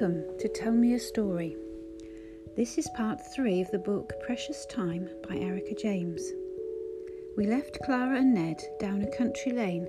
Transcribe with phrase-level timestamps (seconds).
[0.00, 1.56] Welcome to Tell Me a Story.
[2.56, 6.32] This is part three of the book Precious Time by Erica James.
[7.36, 9.86] We left Clara and Ned down a country lane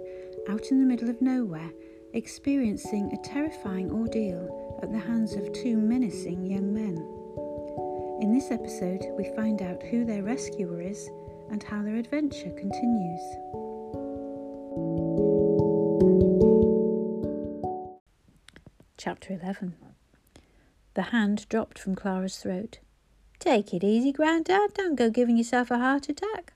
[0.47, 1.71] out in the middle of nowhere,
[2.13, 6.97] experiencing a terrifying ordeal at the hands of two menacing young men.
[8.21, 11.09] In this episode, we find out who their rescuer is
[11.49, 13.21] and how their adventure continues.
[18.99, 19.94] Chapter 11
[20.95, 22.79] The hand dropped from Clara's throat.
[23.39, 24.73] Take it easy, Grandad.
[24.73, 26.53] Don't go giving yourself a heart attack.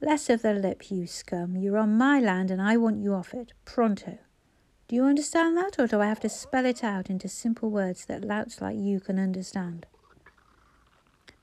[0.00, 1.56] Less of the lip, you scum.
[1.56, 3.52] You're on my land and I want you off it.
[3.64, 4.18] Pronto.
[4.88, 8.06] Do you understand that, or do I have to spell it out into simple words
[8.06, 9.86] that louts like you can understand?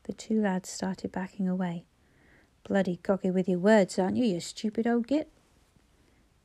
[0.03, 1.85] The two lads started backing away.
[2.67, 5.31] Bloody cocky with your words, aren't you, you stupid old git?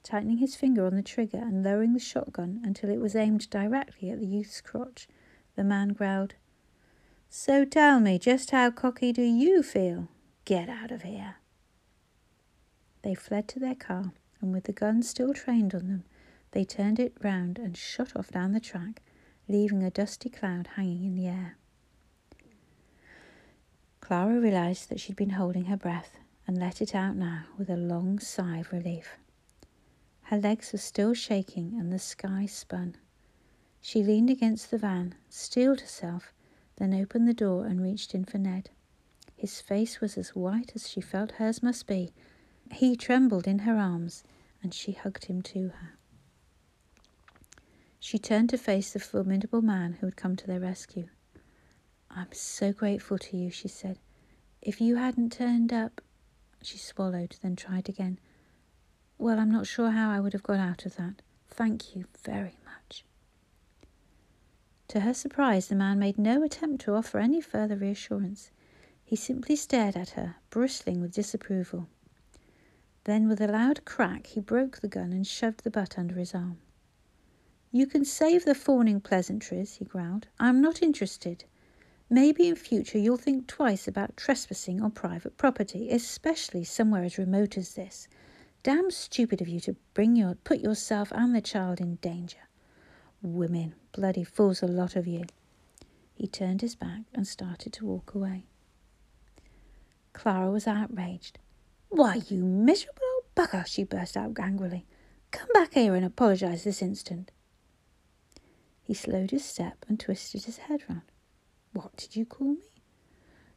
[0.05, 4.11] tightening his finger on the trigger and lowering the shotgun until it was aimed directly
[4.11, 5.09] at the youth's crotch.
[5.57, 6.35] The man growled,
[7.29, 10.09] So tell me, just how cocky do you feel?
[10.45, 11.37] Get out of here.
[13.03, 16.05] They fled to their car, and with the gun still trained on them,
[16.53, 19.03] they turned it round and shot off down the track,
[19.49, 21.57] leaving a dusty cloud hanging in the air.
[24.01, 27.77] Clara realized that she'd been holding her breath and let it out now with a
[27.77, 29.17] long sigh of relief.
[30.25, 32.97] Her legs were still shaking and the sky spun.
[33.87, 36.33] She leaned against the van, steeled herself,
[36.77, 38.71] then opened the door and reached in for Ned.
[39.37, 42.15] His face was as white as she felt hers must be.
[42.73, 44.25] He trembled in her arms,
[44.63, 45.99] and she hugged him to her.
[48.01, 51.11] She turned to face the formidable man who had come to their rescue.
[52.11, 53.99] I'm so grateful to you, she said.
[54.63, 56.01] If you hadn't turned up.
[56.63, 58.19] She swallowed, then tried again.
[59.19, 61.21] Well, I'm not sure how I would have got out of that.
[61.51, 62.64] Thank you very much.
[64.95, 68.53] To her surprise, the man made no attempt to offer any further reassurance.
[69.05, 71.89] He simply stared at her, bristling with disapproval.
[73.03, 76.33] Then, with a loud crack, he broke the gun and shoved the butt under his
[76.33, 76.59] arm.
[77.73, 80.29] You can save the fawning pleasantries, he growled.
[80.39, 81.43] I'm not interested.
[82.09, 87.59] Maybe in future you'll think twice about trespassing on private property, especially somewhere as remote
[87.59, 88.07] as this.
[88.63, 92.39] Damn stupid of you to bring your put yourself and the child in danger.
[93.27, 95.25] Women, bloody fools, a lot of you.
[96.15, 98.45] He turned his back and started to walk away.
[100.13, 101.39] Clara was outraged.
[101.89, 104.85] Why, you miserable old bugger, she burst out angrily.
[105.31, 107.31] Come back here and apologize this instant.
[108.83, 111.11] He slowed his step and twisted his head round.
[111.73, 112.73] What did you call me?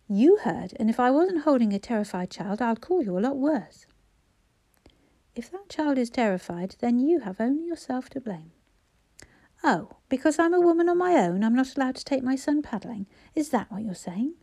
[0.07, 3.35] You heard, and if I wasn't holding a terrified child, I'd call you a lot
[3.35, 3.85] worse.
[5.35, 8.53] If that child is terrified, then you have only yourself to blame.
[9.69, 12.61] Oh, because I'm a woman on my own, I'm not allowed to take my son
[12.61, 13.05] paddling.
[13.35, 14.35] Is that what you're saying?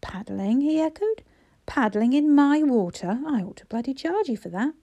[0.00, 1.24] Paddling, he echoed.
[1.66, 3.18] Paddling in my water?
[3.26, 4.74] I ought to bloody charge you for that.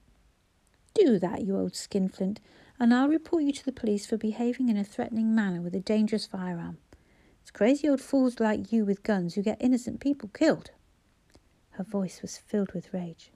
[0.94, 2.42] Do that, you old skinflint,
[2.78, 5.80] and I'll report you to the police for behaving in a threatening manner with a
[5.80, 6.80] dangerous firearm.
[7.42, 10.72] It's crazy old fools like you with guns who get innocent people killed.
[11.70, 13.32] Her voice was filled with rage.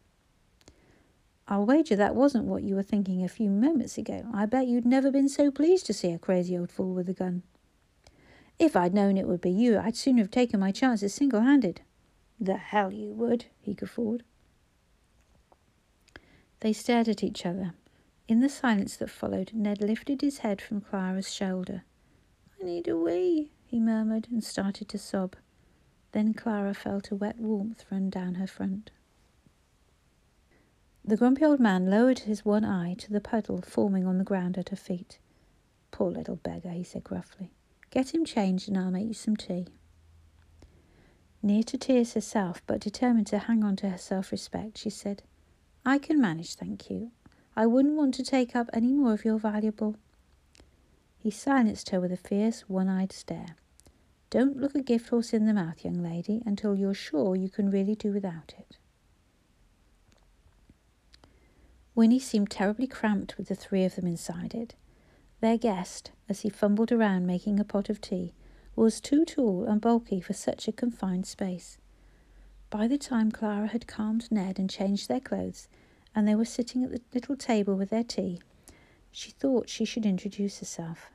[1.47, 4.25] I'll wager that wasn't what you were thinking a few moments ago.
[4.33, 7.13] I bet you'd never been so pleased to see a crazy old fool with a
[7.13, 7.43] gun.
[8.59, 11.81] If I'd known it would be you, I'd sooner have taken my chances single handed.
[12.39, 14.23] The hell you would, he guffawed.
[16.61, 17.73] They stared at each other.
[18.27, 21.83] In the silence that followed, Ned lifted his head from Clara's shoulder.
[22.59, 25.35] I need a wee, he murmured and started to sob.
[26.13, 28.91] Then Clara felt a wet warmth run down her front.
[31.05, 34.57] The grumpy old man lowered his one eye to the puddle forming on the ground
[34.57, 35.19] at her feet.
[35.91, 37.51] Poor little beggar, he said gruffly.
[37.89, 39.67] Get him changed and I'll make you some tea.
[41.41, 45.23] Near to tears herself, but determined to hang on to her self respect, she said,
[45.85, 47.11] I can manage, thank you.
[47.53, 49.97] I wouldn't want to take up any more of your valuable.
[51.19, 53.57] He silenced her with a fierce, one eyed stare.
[54.29, 57.69] Don't look a gift horse in the mouth, young lady, until you're sure you can
[57.69, 58.77] really do without it.
[61.95, 64.73] Winnie seemed terribly cramped with the three of them inside it.
[65.41, 68.33] Their guest, as he fumbled around making a pot of tea,
[68.75, 71.77] was too tall and bulky for such a confined space.
[72.69, 75.67] By the time Clara had calmed Ned and changed their clothes,
[76.15, 78.39] and they were sitting at the little table with their tea,
[79.11, 81.11] she thought she should introduce herself.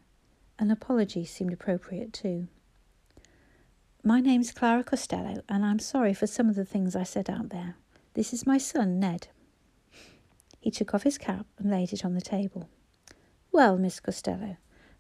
[0.61, 2.47] An apology seemed appropriate too.
[4.05, 7.49] My name's Clara Costello, and I'm sorry for some of the things I said out
[7.49, 7.75] there.
[8.15, 9.29] This is my son, Ned.
[10.61, 12.69] He took off his cap and laid it on the table.
[13.53, 14.57] Well, Miss Costello,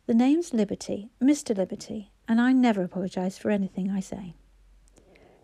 [0.06, 1.56] The name's Liberty, Mr.
[1.56, 4.34] Liberty, and I never apologise for anything I say.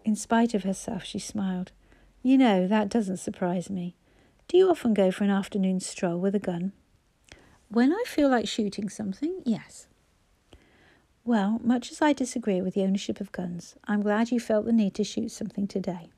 [0.05, 1.73] In spite of herself, she smiled.
[2.23, 3.97] You know, that doesn't surprise me.
[4.49, 6.73] Do you often go for an afternoon stroll with a gun?
[7.69, 9.89] When I feel like shooting something, yes.
[11.25, 14.73] Well, much as I disagree with the ownership of guns, I'm glad you felt the
[14.73, 16.11] need to shoot something today.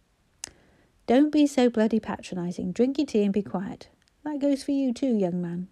[1.07, 2.73] Don't be so bloody patronising.
[2.73, 3.89] Drink your tea and be quiet.
[4.25, 5.69] That goes for you too, young man.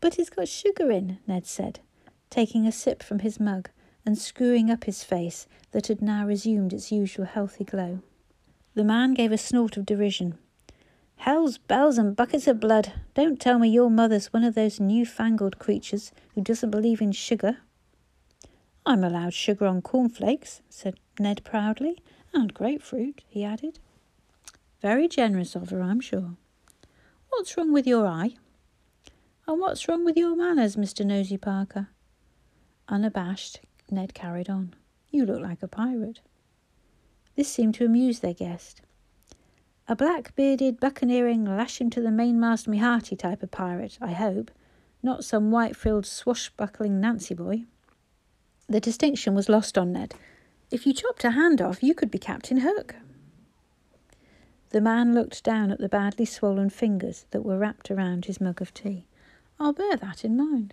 [0.00, 1.78] But it's got sugar in, Ned said,
[2.28, 3.70] taking a sip from his mug
[4.04, 8.00] and screwing up his face that had now resumed its usual healthy glow.
[8.74, 10.36] The man gave a snort of derision.
[11.16, 12.92] Hell's bells and buckets of blood!
[13.14, 17.58] Don't tell me your mother's one of those new-fangled creatures who doesn't believe in sugar.
[18.84, 22.02] I'm allowed sugar on cornflakes, said Ned proudly,
[22.34, 23.78] and grapefruit, he added.
[24.82, 26.34] Very generous of her, I'm sure.
[27.28, 28.34] What's wrong with your eye?
[29.46, 31.06] And what's wrong with your manners, Mr.
[31.06, 31.88] Nosey Parker?
[32.88, 33.60] Unabashed,
[33.92, 34.74] Ned carried on.
[35.08, 36.20] You look like a pirate.
[37.36, 38.82] This seemed to amuse their guest.
[39.86, 44.12] A black bearded, buccaneering, lash him to the mainmast me hearty type of pirate, I
[44.12, 44.50] hope,
[45.00, 47.64] not some white frilled, swashbuckling Nancy boy.
[48.68, 50.14] The distinction was lost on Ned.
[50.72, 52.96] If you chopped a hand off, you could be Captain Hook.
[54.72, 58.62] The man looked down at the badly swollen fingers that were wrapped around his mug
[58.62, 59.06] of tea.
[59.60, 60.72] I'll bear that in mind.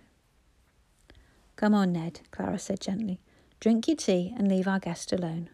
[1.56, 3.20] Come on, Ned, Clara said gently.
[3.60, 5.50] Drink your tea and leave our guest alone.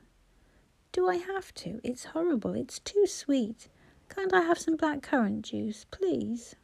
[0.93, 1.81] Do I have to?
[1.83, 2.55] It's horrible.
[2.55, 3.67] It's too sweet.
[4.09, 6.55] Can't I have some black currant juice, please?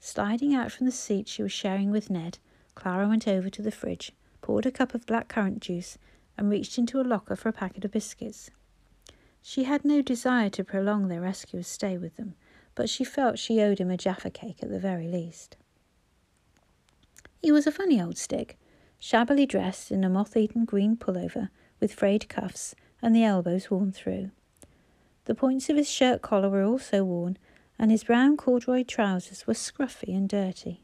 [0.00, 2.38] Sliding out from the seat she was sharing with Ned,
[2.74, 4.10] Clara went over to the fridge,
[4.42, 5.98] poured a cup of black currant juice,
[6.36, 8.50] and reached into a locker for a packet of biscuits.
[9.42, 12.34] She had no desire to prolong their rescuer's stay with them,
[12.74, 15.56] but she felt she owed him a Jaffa cake at the very least.
[17.42, 18.58] He was a funny old stick,
[18.98, 21.48] shabbily dressed in a moth eaten green pullover
[21.80, 24.30] with frayed cuffs and the elbows worn through.
[25.24, 27.38] The points of his shirt collar were also worn,
[27.78, 30.82] and his brown corduroy trousers were scruffy and dirty.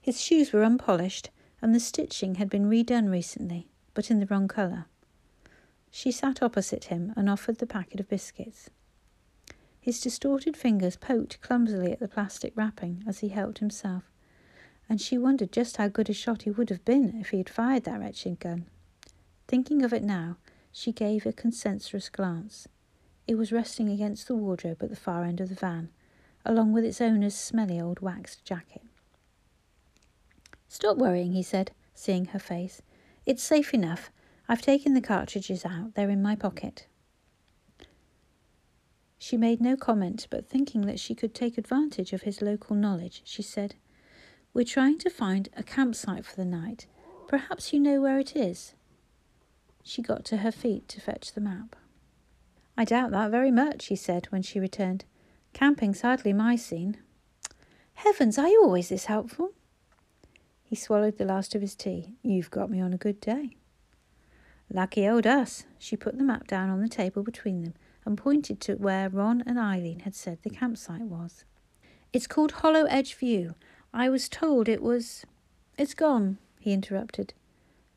[0.00, 1.30] His shoes were unpolished,
[1.60, 4.86] and the stitching had been redone recently, but in the wrong colour.
[5.90, 8.70] She sat opposite him and offered the packet of biscuits.
[9.80, 14.04] His distorted fingers poked clumsily at the plastic wrapping as he helped himself,
[14.88, 17.48] and she wondered just how good a shot he would have been if he had
[17.48, 18.66] fired that wretched gun.
[19.46, 20.36] Thinking of it now,
[20.70, 22.68] she gave a consensuous glance.
[23.26, 25.90] It was resting against the wardrobe at the far end of the van,
[26.44, 28.82] along with its owner's smelly old waxed jacket.
[30.68, 32.82] Stop worrying, he said, seeing her face.
[33.24, 34.10] It's safe enough.
[34.48, 35.94] I've taken the cartridges out.
[35.94, 36.86] They're in my pocket.
[39.18, 43.22] She made no comment, but thinking that she could take advantage of his local knowledge,
[43.24, 43.74] she said,
[44.54, 46.86] We're trying to find a campsite for the night.
[47.26, 48.74] Perhaps you know where it is.
[49.82, 51.76] She got to her feet to fetch the map.
[52.76, 55.04] I doubt that very much, he said when she returned.
[55.52, 56.96] Camping's hardly my scene.
[57.94, 59.52] Heavens, are you always this helpful?
[60.62, 62.14] He swallowed the last of his tea.
[62.22, 63.56] You've got me on a good day.
[64.70, 65.64] Lucky old us.
[65.78, 67.74] She put the map down on the table between them
[68.04, 71.44] and pointed to where Ron and Eileen had said the campsite was.
[72.12, 73.54] It's called Hollow Edge View.
[73.92, 75.24] I was told it was.
[75.78, 77.34] It's gone, he interrupted.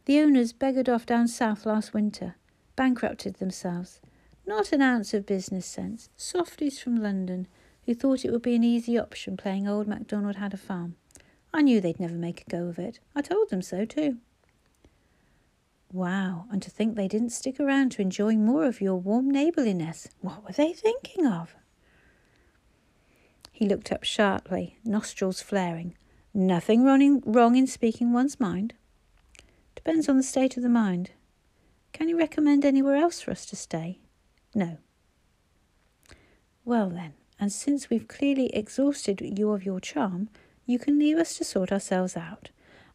[0.05, 2.35] The owners beggared off down south last winter,
[2.75, 3.99] bankrupted themselves.
[4.45, 6.09] Not an ounce of business sense.
[6.17, 7.47] Softies from London
[7.85, 10.95] who thought it would be an easy option playing old MacDonald had a farm.
[11.53, 12.99] I knew they'd never make a go of it.
[13.15, 14.17] I told them so too.
[15.93, 20.07] Wow, and to think they didn't stick around to enjoy more of your warm neighbourliness.
[20.21, 21.53] What were they thinking of?
[23.51, 25.95] He looked up sharply, nostrils flaring.
[26.33, 28.73] Nothing wrong in, wrong in speaking one's mind.
[29.75, 31.11] Depends on the state of the mind.
[31.91, 33.99] Can you recommend anywhere else for us to stay?
[34.55, 34.77] No.
[36.63, 40.29] Well then, and since we've clearly exhausted you of your charm,
[40.65, 42.49] you can leave us to sort ourselves out.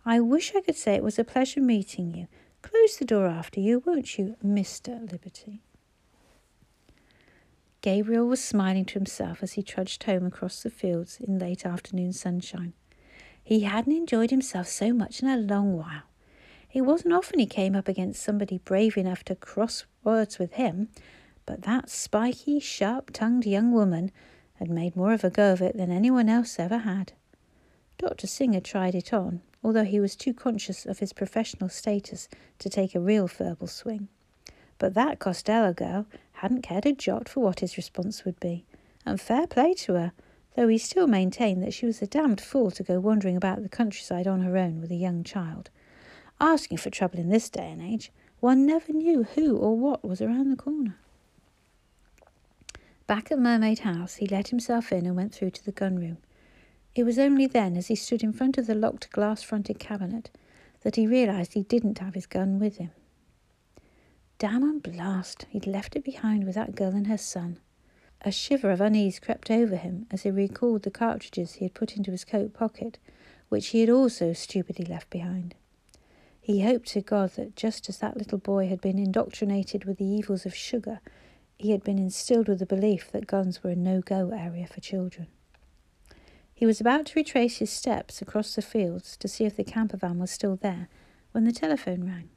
[0.07, 2.29] I wish I could say it was a pleasure meeting you,
[2.71, 5.01] Close the door after you, won't you, Mr.
[5.13, 5.63] Liberty?
[7.81, 12.13] Gabriel was smiling to himself as he trudged home across the fields in late afternoon
[12.13, 12.73] sunshine.
[13.43, 16.03] He hadn't enjoyed himself so much in a long while.
[16.73, 20.89] It wasn't often he came up against somebody brave enough to cross words with him,
[21.45, 24.11] but that spiky, sharp tongued young woman
[24.55, 27.13] had made more of a go of it than anyone else ever had.
[27.99, 28.27] Dr.
[28.27, 32.95] Singer tried it on, although he was too conscious of his professional status to take
[32.95, 34.09] a real verbal swing.
[34.79, 38.65] But that Costello girl hadn't cared a jot for what his response would be,
[39.05, 40.13] and fair play to her.
[40.57, 43.69] though he still maintained that she was a damned fool to go wandering about the
[43.69, 45.71] countryside on her own with a young child.
[46.41, 48.11] Asking for trouble in this day and age,
[48.41, 50.97] one never knew who or what was around the corner.
[53.07, 56.19] Back at Mermaid House, he let himself in and went through to the gun room.
[56.97, 60.31] It was only then, as he stood in front of the locked glass fronted cabinet,
[60.81, 62.91] that he realised he didn't have his gun with him.
[64.39, 65.45] Damn and blast!
[65.51, 67.59] He'd left it behind with that girl and her son.
[68.23, 71.99] A shiver of unease crept over him as he recalled the cartridges he had put
[71.99, 72.99] into his coat pocket,
[73.51, 75.55] which he had also stupidly left behind.
[76.41, 80.07] He hoped to God that just as that little boy had been indoctrinated with the
[80.07, 81.01] evils of sugar,
[81.59, 84.81] he had been instilled with the belief that guns were a no go area for
[84.81, 85.27] children.
[86.57, 89.99] He was about to retrace his steps across the fields to see if the camper
[89.99, 90.89] van was still there
[91.33, 92.31] when the telephone rang.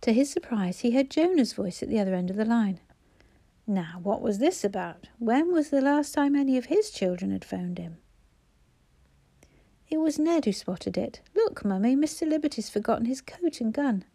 [0.00, 2.80] To his surprise, he heard Jonah's voice at the other end of the line.
[3.66, 5.08] Now, what was this about?
[5.18, 7.98] When was the last time any of his children had phoned him?
[9.90, 11.20] It was Ned who spotted it.
[11.34, 12.26] Look, Mummy, Mr.
[12.26, 14.06] Liberty's forgotten his coat and gun.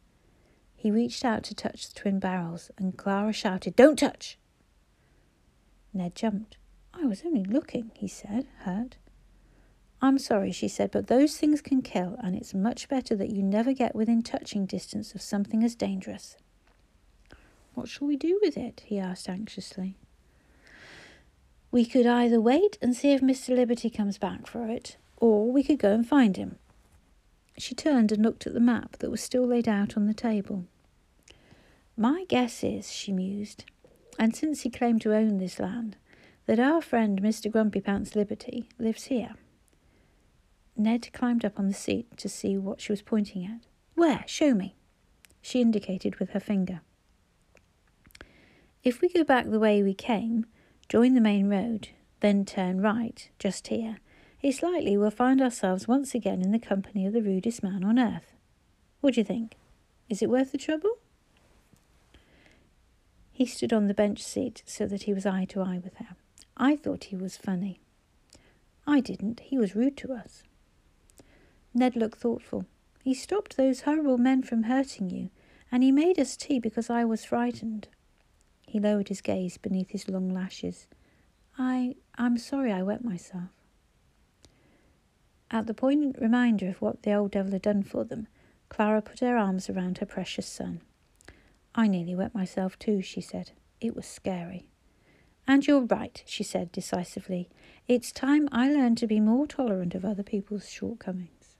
[0.75, 4.39] He reached out to touch the twin barrels, and Clara shouted, Don't touch!
[5.93, 6.57] Ned jumped.
[6.99, 8.97] I was only looking, he said, hurt.
[10.01, 13.41] I'm sorry, she said, but those things can kill, and it's much better that you
[13.41, 16.37] never get within touching distance of something as dangerous.
[17.73, 18.83] What shall we do with it?
[18.85, 19.95] he asked anxiously.
[21.71, 23.55] We could either wait and see if Mr.
[23.55, 26.57] Liberty comes back for it, or we could go and find him.
[27.57, 30.65] She turned and looked at the map that was still laid out on the table.
[31.95, 33.65] My guess is, she mused,
[34.19, 35.97] and since he claimed to own this land,
[36.47, 37.51] that our friend Mr.
[37.51, 39.35] Grumpy Pants Liberty lives here.
[40.77, 43.67] Ned climbed up on the seat to see what she was pointing at.
[43.95, 44.23] Where?
[44.27, 44.75] Show me.
[45.41, 46.81] She indicated with her finger.
[48.83, 50.45] If we go back the way we came,
[50.87, 51.89] join the main road,
[52.21, 53.97] then turn right, just here,
[54.41, 57.99] it's likely we'll find ourselves once again in the company of the rudest man on
[57.99, 58.33] earth.
[59.01, 59.55] What do you think?
[60.09, 60.99] Is it worth the trouble?
[63.31, 66.15] He stood on the bench seat so that he was eye to eye with her.
[66.57, 67.79] I thought he was funny.
[68.87, 69.41] I didn't.
[69.41, 70.43] He was rude to us.
[71.73, 72.65] Ned looked thoughtful.
[73.03, 75.29] He stopped those horrible men from hurting you,
[75.71, 77.87] and he made us tea because I was frightened.
[78.67, 80.87] He lowered his gaze beneath his long lashes.
[81.57, 83.49] I I'm sorry I wet myself.
[85.51, 88.27] At the poignant reminder of what the old devil had done for them,
[88.69, 90.81] Clara put her arms around her precious son.
[91.75, 93.51] I nearly wet myself too, she said.
[93.79, 94.67] It was scary.
[95.47, 97.49] And you're right, she said decisively.
[97.87, 101.55] It's time I learned to be more tolerant of other people's shortcomings.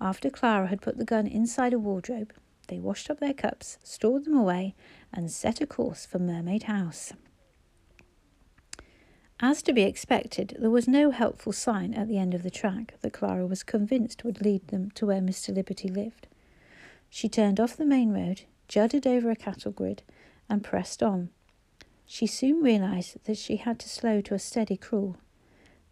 [0.00, 2.34] After Clara had put the gun inside a wardrobe,
[2.68, 4.74] they washed up their cups, stored them away,
[5.12, 7.14] and set a course for Mermaid House.
[9.40, 12.94] As to be expected, there was no helpful sign at the end of the track
[13.00, 15.54] that Clara was convinced would lead them to where Mr.
[15.54, 16.26] Liberty lived.
[17.08, 20.02] She turned off the main road, jutted over a cattle grid,
[20.48, 21.30] and pressed on.
[22.06, 25.16] She soon realized that she had to slow to a steady crawl.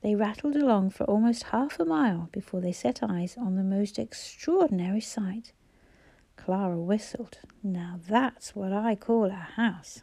[0.01, 3.99] They rattled along for almost half a mile before they set eyes on the most
[3.99, 5.53] extraordinary sight.
[6.37, 7.39] Clara whistled.
[7.63, 10.03] Now that's what I call a house.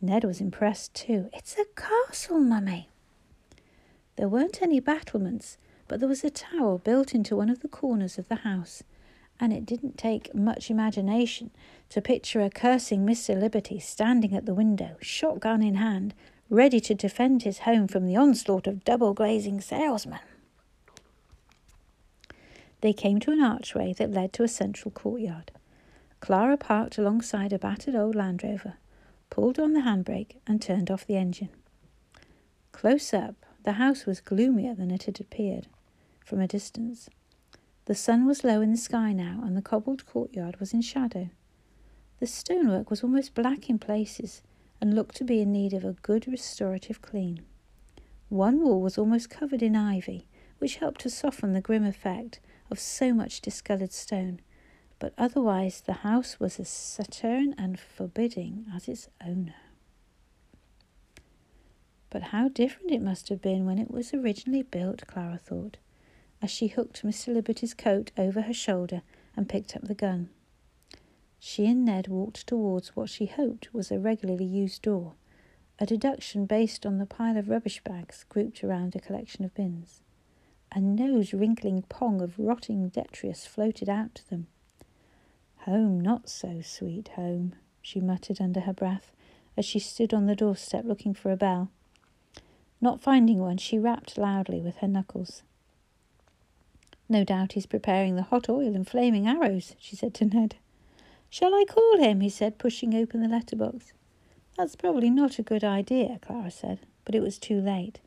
[0.00, 1.28] Ned was impressed too.
[1.32, 2.88] It's a castle, Mummy.
[4.16, 5.58] There weren't any battlements,
[5.88, 8.82] but there was a tower built into one of the corners of the house,
[9.40, 11.50] and it didn't take much imagination
[11.88, 13.38] to picture a cursing Mr.
[13.40, 16.14] Liberty standing at the window, shotgun in hand,
[16.48, 20.20] ready to defend his home from the onslaught of double glazing salesmen.
[22.80, 25.50] They came to an archway that led to a central courtyard.
[26.20, 28.74] Clara parked alongside a battered old Land Rover
[29.30, 31.48] pulled on the handbrake, and turned off the engine.
[32.72, 35.68] Close up, the house was gloomier than it had appeared
[36.24, 37.08] from a distance.
[37.90, 41.28] The sun was low in the sky now, and the cobbled courtyard was in shadow.
[42.20, 44.42] The stonework was almost black in places
[44.80, 47.40] and looked to be in need of a good restorative clean.
[48.28, 50.28] One wall was almost covered in ivy,
[50.58, 52.38] which helped to soften the grim effect
[52.70, 54.40] of so much discoloured stone,
[55.00, 59.56] but otherwise the house was as stern and forbidding as its owner.
[62.08, 65.78] But how different it must have been when it was originally built, Clara thought,
[66.42, 67.32] as she hooked Mr.
[67.32, 69.02] Liberty's coat over her shoulder
[69.36, 70.30] and picked up the gun.
[71.38, 75.14] She and Ned walked towards what she hoped was a regularly used door,
[75.78, 80.02] a deduction based on the pile of rubbish bags grouped around a collection of bins.
[80.72, 84.46] A nose wrinkling pong of rotting detritus floated out to them.
[85.64, 89.12] Home, not so sweet home, she muttered under her breath
[89.56, 91.70] as she stood on the doorstep looking for a bell.
[92.80, 95.42] Not finding one, she rapped loudly with her knuckles.
[97.10, 100.54] No doubt he's preparing the hot oil and flaming arrows, she said to Ned.
[101.28, 102.20] Shall I call him?
[102.20, 103.92] he said, pushing open the letterbox.
[104.56, 107.98] That's probably not a good idea, Clara said, but it was too late.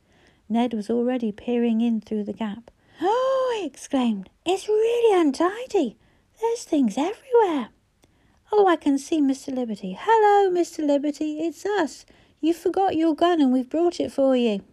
[0.47, 2.71] Ned was already peering in through the gap.
[3.01, 5.97] Oh, he exclaimed, it's really untidy.
[6.39, 7.71] There's things everywhere.
[8.53, 9.53] Oh, I can see Mr.
[9.53, 9.97] Liberty.
[9.99, 10.85] Hello, Mr.
[10.85, 12.05] Liberty, it's us.
[12.39, 14.63] You forgot your gun and we've brought it for you.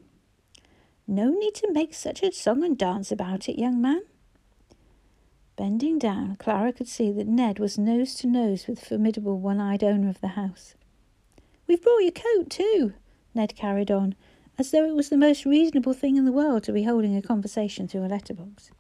[1.09, 4.03] No need to make such a song and dance about it, young man.
[5.57, 9.61] Bending down, Clara could see that Ned was nose to nose with the formidable one
[9.61, 10.75] eyed owner of the house.
[11.67, 12.95] We've brought your coat, too,
[13.35, 14.15] Ned carried on,
[14.59, 17.23] as though it was the most reasonable thing in the world to be holding a
[17.23, 18.71] conversation through a letterbox.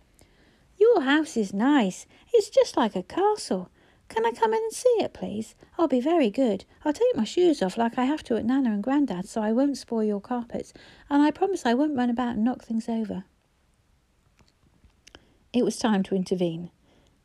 [0.79, 2.07] Your house is nice.
[2.33, 3.71] It's just like a castle.
[4.09, 5.55] Can I come in and see it, please?
[5.79, 6.65] I'll be very good.
[6.85, 9.53] I'll take my shoes off like I have to at Nana and Grandad so I
[9.53, 10.73] won't spoil your carpets,
[11.09, 13.25] and I promise I won't run about and knock things over.
[15.52, 16.71] It was time to intervene.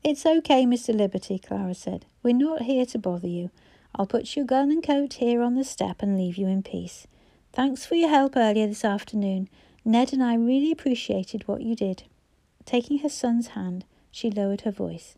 [0.04, 0.96] It's okay, Mr.
[0.96, 2.06] Liberty, Clara said.
[2.24, 3.52] We're not here to bother you.
[3.94, 7.06] I'll put your gun and coat here on the step and leave you in peace.
[7.54, 9.48] Thanks for your help earlier this afternoon.
[9.84, 12.04] Ned and I really appreciated what you did.
[12.66, 15.16] Taking her son's hand, she lowered her voice.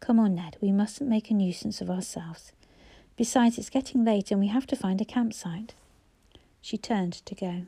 [0.00, 2.52] Come on, Ned, we mustn't make a nuisance of ourselves.
[3.16, 5.74] Besides, it's getting late and we have to find a campsite.
[6.62, 7.66] She turned to go.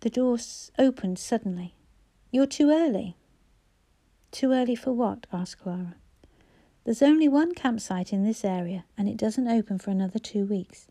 [0.00, 0.38] The door
[0.78, 1.74] opened suddenly.
[2.30, 3.16] You're too early.
[4.30, 5.26] Too early for what?
[5.32, 5.96] asked Clara.
[6.84, 10.86] There's only one campsite in this area, and it doesn't open for another two weeks.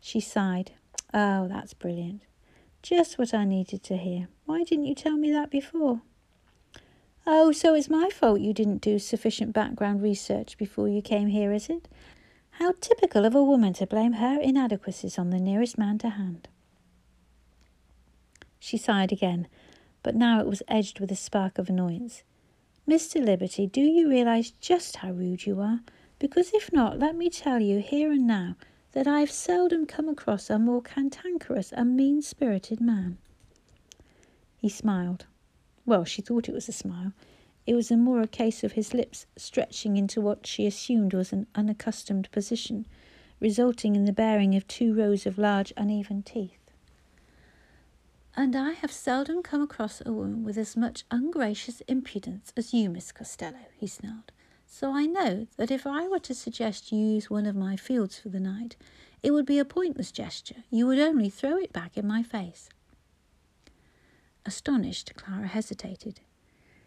[0.00, 0.72] She sighed.
[1.12, 2.22] Oh, that's brilliant.
[2.82, 4.28] Just what I needed to hear.
[4.46, 6.00] Why didn't you tell me that before?
[7.26, 11.52] Oh, so it's my fault you didn't do sufficient background research before you came here,
[11.52, 11.86] is it?
[12.52, 16.48] How typical of a woman to blame her inadequacies on the nearest man to hand.
[18.58, 19.46] She sighed again,
[20.02, 22.22] but now it was edged with a spark of annoyance.
[22.88, 23.24] Mr.
[23.24, 25.80] Liberty, do you realize just how rude you are?
[26.18, 28.56] Because if not, let me tell you here and now
[28.92, 33.18] that I have seldom come across a more cantankerous and mean spirited man.
[34.56, 35.26] He smiled.
[35.86, 37.12] Well, she thought it was a smile.
[37.66, 41.46] It was more a case of his lips stretching into what she assumed was an
[41.54, 42.86] unaccustomed position,
[43.38, 46.59] resulting in the baring of two rows of large, uneven teeth.
[48.36, 52.88] And I have seldom come across a woman with as much ungracious impudence as you,
[52.88, 54.32] Miss Costello, he snarled.
[54.66, 58.18] So I know that if I were to suggest you use one of my fields
[58.18, 58.76] for the night,
[59.22, 60.62] it would be a pointless gesture.
[60.70, 62.70] You would only throw it back in my face.
[64.46, 66.20] Astonished, Clara hesitated.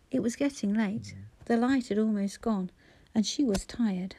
[0.10, 1.14] It was getting late.
[1.46, 2.72] The light had almost gone,
[3.14, 4.16] and she was tired.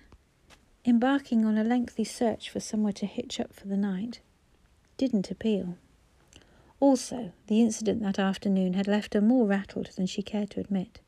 [0.84, 4.20] Embarking on a lengthy search for somewhere to hitch up for the night
[4.98, 5.78] didn't appeal.
[6.80, 11.00] Also, the incident that afternoon had left her more rattled than she cared to admit.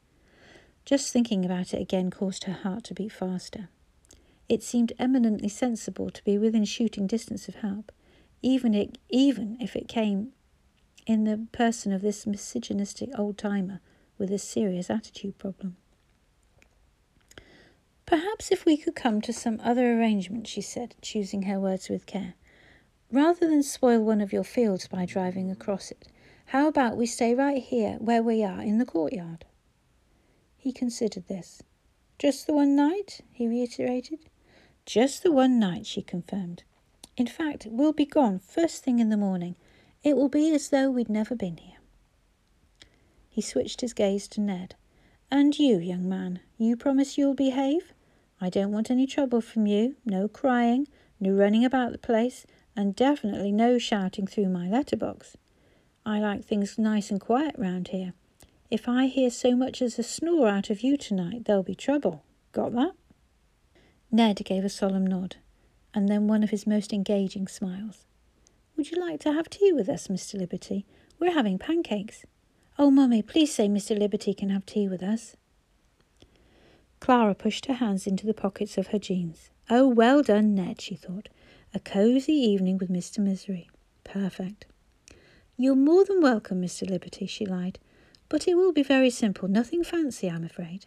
[0.85, 3.68] Just thinking about it again caused her heart to beat faster.
[4.48, 7.90] It seemed eminently sensible to be within shooting distance of help,
[8.42, 10.33] even, it, even if it came
[11.07, 13.81] in the person of this misogynistic old timer
[14.18, 15.76] with a serious attitude problem.
[18.07, 22.07] Perhaps if we could come to some other arrangement, she said, choosing her words with
[22.07, 22.35] care.
[23.12, 26.08] Rather than spoil one of your fields by driving across it,
[26.46, 29.44] how about we stay right here where we are in the courtyard?
[30.56, 31.62] He considered this.
[32.18, 33.20] Just the one night?
[33.32, 34.18] he reiterated.
[34.84, 36.64] Just the one night, she confirmed.
[37.16, 39.56] In fact, we'll be gone first thing in the morning.
[40.02, 41.78] It will be as though we'd never been here.
[43.28, 44.74] He switched his gaze to Ned.
[45.30, 47.92] And you, young man, you promise you'll behave?
[48.40, 49.96] I don't want any trouble from you.
[50.04, 50.88] No crying,
[51.20, 55.36] no running about the place, and definitely no shouting through my letterbox.
[56.04, 58.12] I like things nice and quiet round here.
[58.70, 62.22] If I hear so much as a snore out of you tonight, there'll be trouble.
[62.52, 62.92] Got that?
[64.10, 65.36] Ned gave a solemn nod,
[65.94, 68.04] and then one of his most engaging smiles.
[68.76, 70.38] Would you like to have tea with us, Mr.
[70.38, 70.84] Liberty?
[71.18, 72.24] We're having pancakes.
[72.78, 73.98] Oh, Mummy, please say Mr.
[73.98, 75.34] Liberty can have tea with us.
[77.00, 79.50] Clara pushed her hands into the pockets of her jeans.
[79.70, 81.28] Oh, well done, Ned, she thought.
[81.76, 83.18] A cosy evening with Mr.
[83.18, 83.68] Misery.
[84.02, 84.64] Perfect.
[85.58, 86.88] You're more than welcome, Mr.
[86.88, 87.78] Liberty, she lied.
[88.30, 90.86] But it will be very simple, nothing fancy, I'm afraid.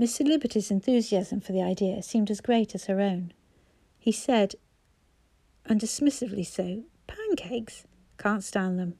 [0.00, 0.26] Mr.
[0.26, 3.32] Liberty's enthusiasm for the idea seemed as great as her own.
[3.96, 4.56] He said,
[5.64, 7.84] and dismissively so, Pancakes?
[8.18, 8.98] Can't stand them.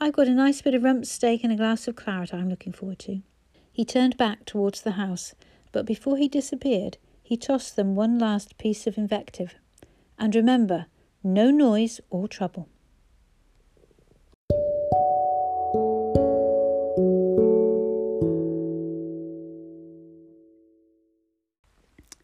[0.00, 2.72] I've got a nice bit of rump steak and a glass of claret I'm looking
[2.72, 3.20] forward to.
[3.70, 5.34] He turned back towards the house,
[5.72, 9.54] but before he disappeared, he tossed them one last piece of invective.
[10.18, 10.86] And remember,
[11.22, 12.68] no noise or trouble.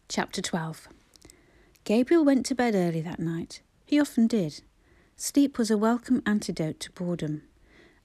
[0.07, 0.87] Chapter 12
[1.83, 3.61] Gabriel went to bed early that night.
[3.85, 4.61] He often did.
[5.15, 7.43] Sleep was a welcome antidote to boredom,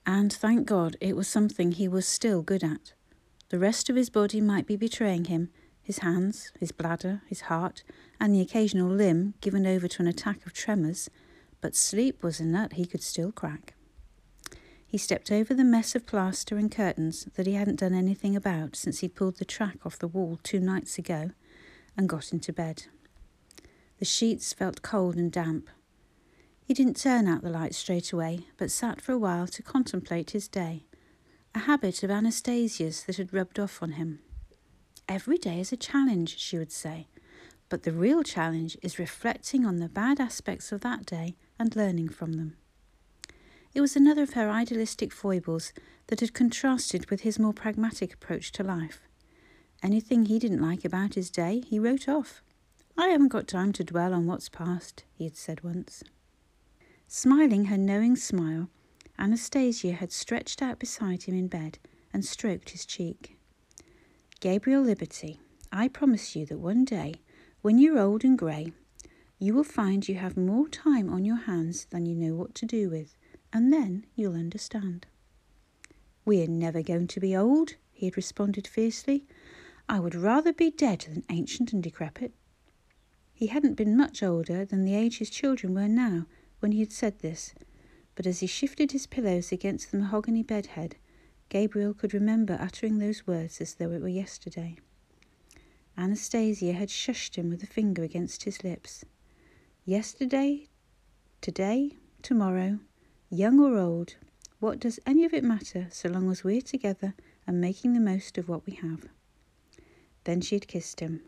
[0.06, 2.92] and thank God it was something he was still good at.
[3.50, 5.50] The rest of his body might be betraying him
[5.84, 7.84] his hands, his bladder, his heart,
[8.18, 11.10] and the occasional limb given over to an attack of tremors,
[11.60, 13.74] but sleep was a nut he could still crack.
[14.86, 18.76] He stepped over the mess of plaster and curtains that he hadn't done anything about
[18.76, 21.32] since he'd pulled the track off the wall two nights ago
[21.96, 22.84] and got into bed.
[23.98, 25.68] The sheets felt cold and damp.
[26.64, 30.30] He didn't turn out the light straight away, but sat for a while to contemplate
[30.30, 30.86] his day,
[31.54, 34.20] a habit of Anastasia's that had rubbed off on him.
[35.08, 37.08] Every day is a challenge, she would say,
[37.68, 42.08] but the real challenge is reflecting on the bad aspects of that day and learning
[42.08, 42.56] from them.
[43.74, 45.72] It was another of her idealistic foibles
[46.06, 49.00] that had contrasted with his more pragmatic approach to life.
[49.82, 52.42] Anything he didn't like about his day, he wrote off.
[52.96, 56.02] I haven't got time to dwell on what's past, he had said once.
[57.08, 58.70] Smiling her knowing smile,
[59.18, 61.78] Anastasia had stretched out beside him in bed
[62.12, 63.36] and stroked his cheek.
[64.44, 65.40] Gabriel Liberty,
[65.72, 67.14] I promise you that one day,
[67.62, 68.74] when you're old and grey,
[69.38, 72.66] you will find you have more time on your hands than you know what to
[72.66, 73.16] do with,
[73.54, 75.06] and then you'll understand.
[76.26, 79.24] We're never going to be old, he had responded fiercely.
[79.88, 82.34] I would rather be dead than ancient and decrepit.
[83.32, 86.26] He hadn't been much older than the age his children were now
[86.60, 87.54] when he had said this,
[88.14, 90.96] but as he shifted his pillows against the mahogany bedhead,
[91.48, 94.76] Gabriel could remember uttering those words as though it were yesterday.
[95.96, 99.04] Anastasia had shushed him with a finger against his lips.
[99.84, 100.66] Yesterday,
[101.40, 102.80] today, tomorrow,
[103.30, 104.16] young or old,
[104.58, 107.14] what does any of it matter so long as we're together
[107.46, 109.06] and making the most of what we have?
[110.24, 111.22] Then she had kissed him,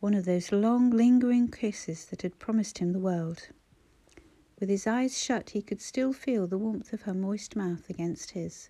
[0.00, 3.48] one of those long, lingering kisses that had promised him the world.
[4.60, 8.32] With his eyes shut, he could still feel the warmth of her moist mouth against
[8.32, 8.68] his.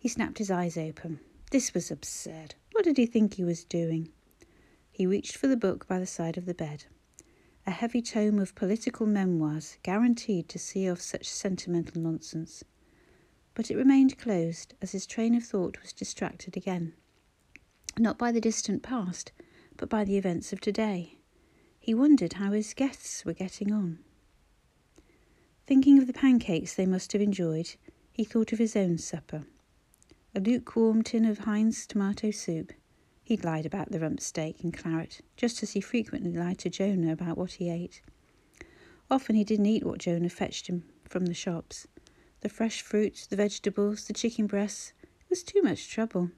[0.00, 1.20] He snapped his eyes open.
[1.52, 2.56] This was absurd.
[2.72, 4.08] What did he think he was doing?
[4.90, 6.86] He reached for the book by the side of the bed.
[7.68, 12.64] A heavy tome of political memoirs, guaranteed to see off such sentimental nonsense.
[13.54, 16.94] But it remained closed as his train of thought was distracted again
[17.98, 19.32] not by the distant past,
[19.76, 21.18] but by the events of today.
[21.78, 23.98] He wondered how his guests were getting on.
[25.66, 27.74] Thinking of the pancakes they must have enjoyed,
[28.12, 29.44] he thought of his own supper.
[30.32, 32.72] A lukewarm tin of Heinz tomato soup.
[33.24, 37.12] He'd lied about the rump steak and claret, just as he frequently lied to Jonah
[37.12, 38.00] about what he ate.
[39.10, 41.88] Often he didn't eat what Jonah fetched him from the shops.
[42.42, 44.92] The fresh fruit, the vegetables, the chicken breasts.
[45.02, 46.30] It was too much trouble.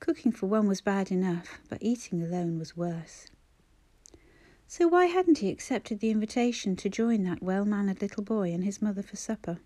[0.00, 3.28] Cooking for one was bad enough, but eating alone was worse.
[4.66, 8.64] So why hadn't he accepted the invitation to join that well mannered little boy and
[8.64, 9.60] his mother for supper?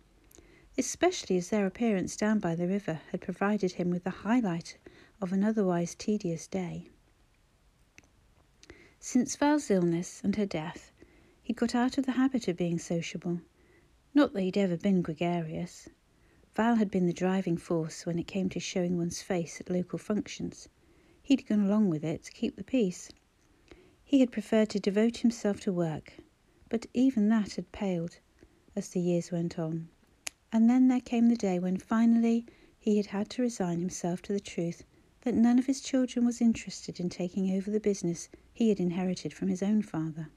[0.78, 4.78] Especially as their appearance down by the river had provided him with the highlight
[5.20, 6.88] of an otherwise tedious day.
[9.00, 10.92] Since Val's illness and her death,
[11.42, 13.40] he'd got out of the habit of being sociable.
[14.14, 15.88] Not that he'd ever been gregarious.
[16.54, 19.98] Val had been the driving force when it came to showing one's face at local
[19.98, 20.68] functions.
[21.20, 23.10] He'd gone along with it to keep the peace.
[24.04, 26.12] He had preferred to devote himself to work,
[26.68, 28.18] but even that had paled
[28.76, 29.88] as the years went on.
[30.50, 32.46] And then there came the day when finally
[32.78, 34.82] he had had to resign himself to the truth
[35.20, 39.34] that none of his children was interested in taking over the business he had inherited
[39.34, 40.30] from his own father.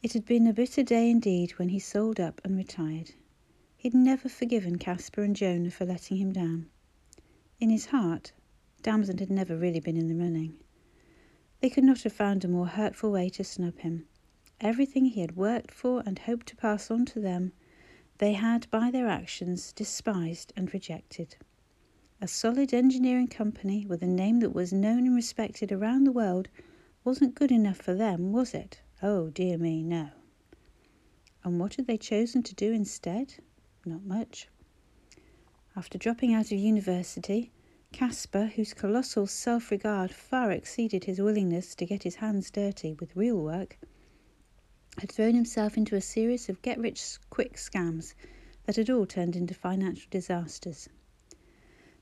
[0.00, 3.14] It had been a bitter day indeed when he sold up and retired.
[3.76, 6.70] He'd never forgiven Caspar and Jonah for letting him down.
[7.58, 8.32] In his heart,
[8.82, 10.56] Damson had never really been in the running.
[11.60, 14.06] They could not have found a more hurtful way to snub him.
[14.60, 17.52] Everything he had worked for and hoped to pass on to them,
[18.18, 21.36] they had, by their actions, despised and rejected.
[22.20, 26.48] A solid engineering company with a name that was known and respected around the world
[27.04, 28.80] wasn't good enough for them, was it?
[29.02, 30.10] Oh, dear me, no.
[31.42, 33.34] And what had they chosen to do instead?
[33.84, 34.48] Not much.
[35.76, 37.50] After dropping out of university,
[37.92, 43.14] Caspar, whose colossal self regard far exceeded his willingness to get his hands dirty with
[43.14, 43.78] real work,
[44.98, 48.14] had thrown himself into a series of get rich quick scams
[48.64, 50.88] that had all turned into financial disasters.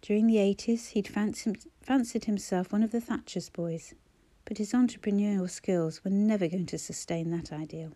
[0.01, 3.95] During the 80s, he'd fancied himself one of the Thatcher's boys.
[4.45, 7.93] but his entrepreneurial skills were never going to sustain that ideal.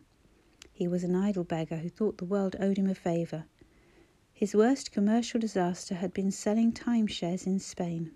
[0.72, 3.46] He was an idle beggar who thought the world owed him a favour.
[4.32, 8.12] His worst commercial disaster had been selling timeshares in Spain.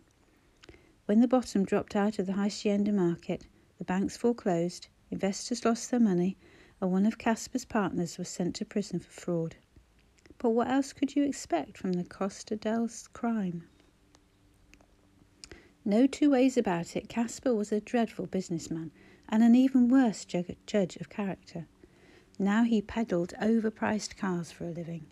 [1.06, 3.46] When the bottom dropped out of the hacienda market,
[3.78, 6.36] the banks foreclosed, investors lost their money,
[6.80, 9.56] and one of Caspar's partners was sent to prison for fraud.
[10.38, 13.64] But what else could you expect from the Costa del crime?
[15.84, 18.90] No two ways about it, Caspar was a dreadful businessman
[19.28, 21.66] and an even worse judge of character.
[22.38, 25.06] Now he peddled overpriced cars for a living.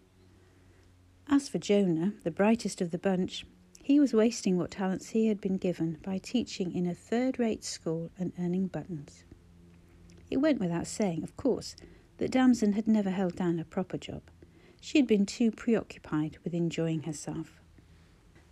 [1.29, 3.47] As for Jonah, the brightest of the bunch,
[3.83, 7.65] he was wasting what talents he had been given by teaching in a third rate
[7.65, 9.25] school and earning buttons.
[10.31, 11.75] It went without saying, of course,
[12.19, 14.23] that Damson had never held down a proper job.
[14.81, 17.61] She had been too preoccupied with enjoying herself.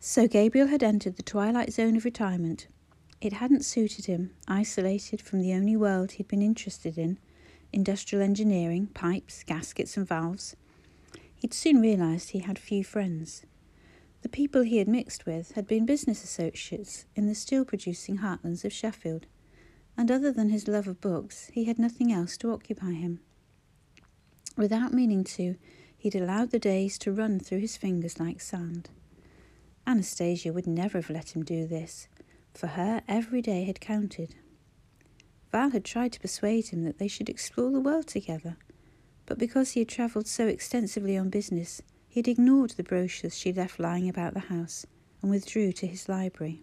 [0.00, 2.68] So Gabriel had entered the twilight zone of retirement.
[3.20, 7.18] It hadn't suited him, isolated from the only world he'd been interested in
[7.72, 10.56] industrial engineering, pipes, gaskets, and valves.
[11.34, 13.44] He'd soon realised he had few friends.
[14.22, 18.64] The people he had mixed with had been business associates in the steel producing heartlands
[18.64, 19.26] of Sheffield,
[19.96, 23.20] and other than his love of books, he had nothing else to occupy him.
[24.56, 25.56] Without meaning to,
[25.96, 28.90] he'd allowed the days to run through his fingers like sand.
[29.86, 32.08] Anastasia would never have let him do this.
[32.54, 34.34] For her, every day had counted.
[35.52, 38.56] Val had tried to persuade him that they should explore the world together,
[39.26, 43.52] but because he had travelled so extensively on business, he had ignored the brochures she
[43.52, 44.86] left lying about the house
[45.20, 46.62] and withdrew to his library.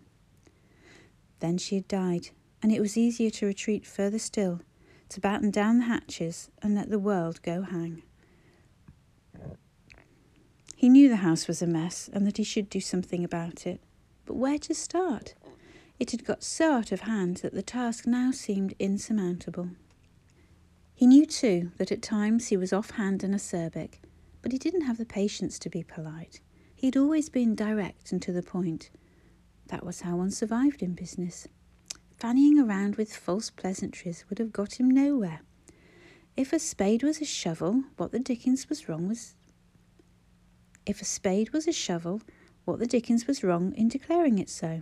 [1.39, 2.29] Then she had died,
[2.63, 4.61] and it was easier to retreat further still,
[5.09, 8.01] to batten down the hatches and let the world go hang.
[10.77, 13.81] He knew the house was a mess and that he should do something about it.
[14.25, 15.35] But where to start?
[15.99, 19.69] It had got so out of hand that the task now seemed insurmountable.
[20.95, 23.95] He knew, too, that at times he was offhand and acerbic,
[24.41, 26.39] but he didn't have the patience to be polite.
[26.75, 28.89] He'd always been direct and to the point.
[29.67, 31.47] That was how one survived in business.
[32.19, 35.41] Fannying around with false pleasantries would have got him nowhere.
[36.35, 39.35] If a spade was a shovel, what the dickens was wrong was
[40.85, 42.21] if a spade was a shovel,
[42.65, 44.81] what the dickens was wrong in declaring it so?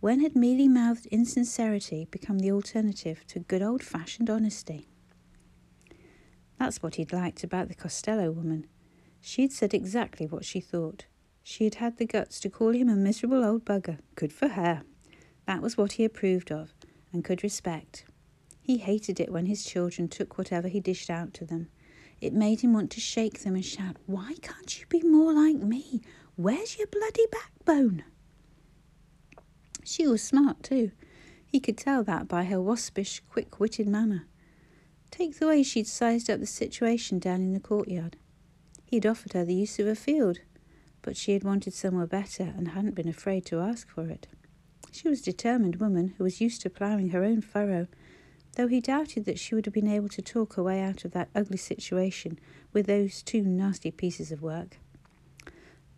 [0.00, 4.88] When had mealy mouthed insincerity become the alternative to good old fashioned honesty?
[6.58, 8.66] That's what he'd liked about the Costello woman.
[9.20, 11.06] She'd said exactly what she thought.
[11.42, 13.98] She had had the guts to call him a miserable old bugger.
[14.14, 14.82] Good for her.
[15.50, 16.72] That was what he approved of
[17.12, 18.04] and could respect.
[18.62, 21.66] He hated it when his children took whatever he dished out to them.
[22.20, 25.56] It made him want to shake them and shout, Why can't you be more like
[25.56, 26.02] me?
[26.36, 28.04] Where's your bloody backbone?
[29.82, 30.92] She was smart too.
[31.44, 34.28] He could tell that by her waspish, quick witted manner.
[35.10, 38.16] Take the way she'd sized up the situation down in the courtyard.
[38.86, 40.38] He'd offered her the use of a field,
[41.02, 44.28] but she had wanted somewhere better and hadn't been afraid to ask for it.
[44.90, 47.86] She was a determined woman who was used to ploughing her own furrow
[48.56, 51.12] though he doubted that she would have been able to talk her way out of
[51.12, 52.38] that ugly situation
[52.72, 54.78] with those two nasty pieces of work.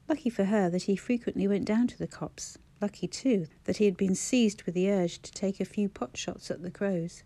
[0.08, 2.58] Lucky for her that he frequently went down to the copse.
[2.80, 6.16] Lucky, too, that he had been seized with the urge to take a few pot
[6.16, 7.22] shots at the crows.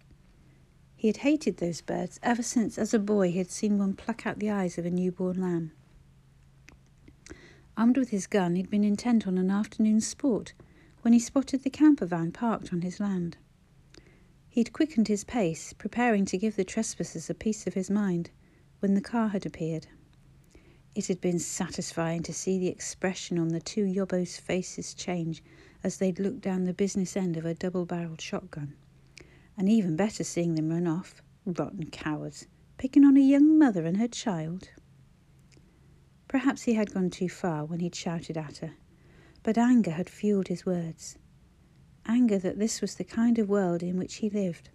[0.95, 4.27] He had hated those birds ever since, as a boy, he had seen one pluck
[4.27, 5.73] out the eyes of a newborn lamb.
[7.77, 10.53] Armed with his gun, he'd been intent on an afternoon's sport
[11.07, 13.37] when he spotted the camper van parked on his land.
[14.49, 18.31] He'd quickened his pace, preparing to give the trespassers a piece of his mind,
[18.81, 19.87] when the car had appeared.
[20.97, 25.45] It had been satisfying to see the expression on the two yobbos' faces change
[25.85, 28.75] as they'd looked down the business end of a double barreled shotgun.
[29.57, 31.23] And even better seeing them run off.
[31.45, 34.71] Rotten cowards, picking on a young mother and her child.
[36.27, 38.73] Perhaps he had gone too far when he'd shouted at her,
[39.47, 41.17] but anger had fueled his words
[42.05, 44.71] anger that this was the kind of world in which he lived,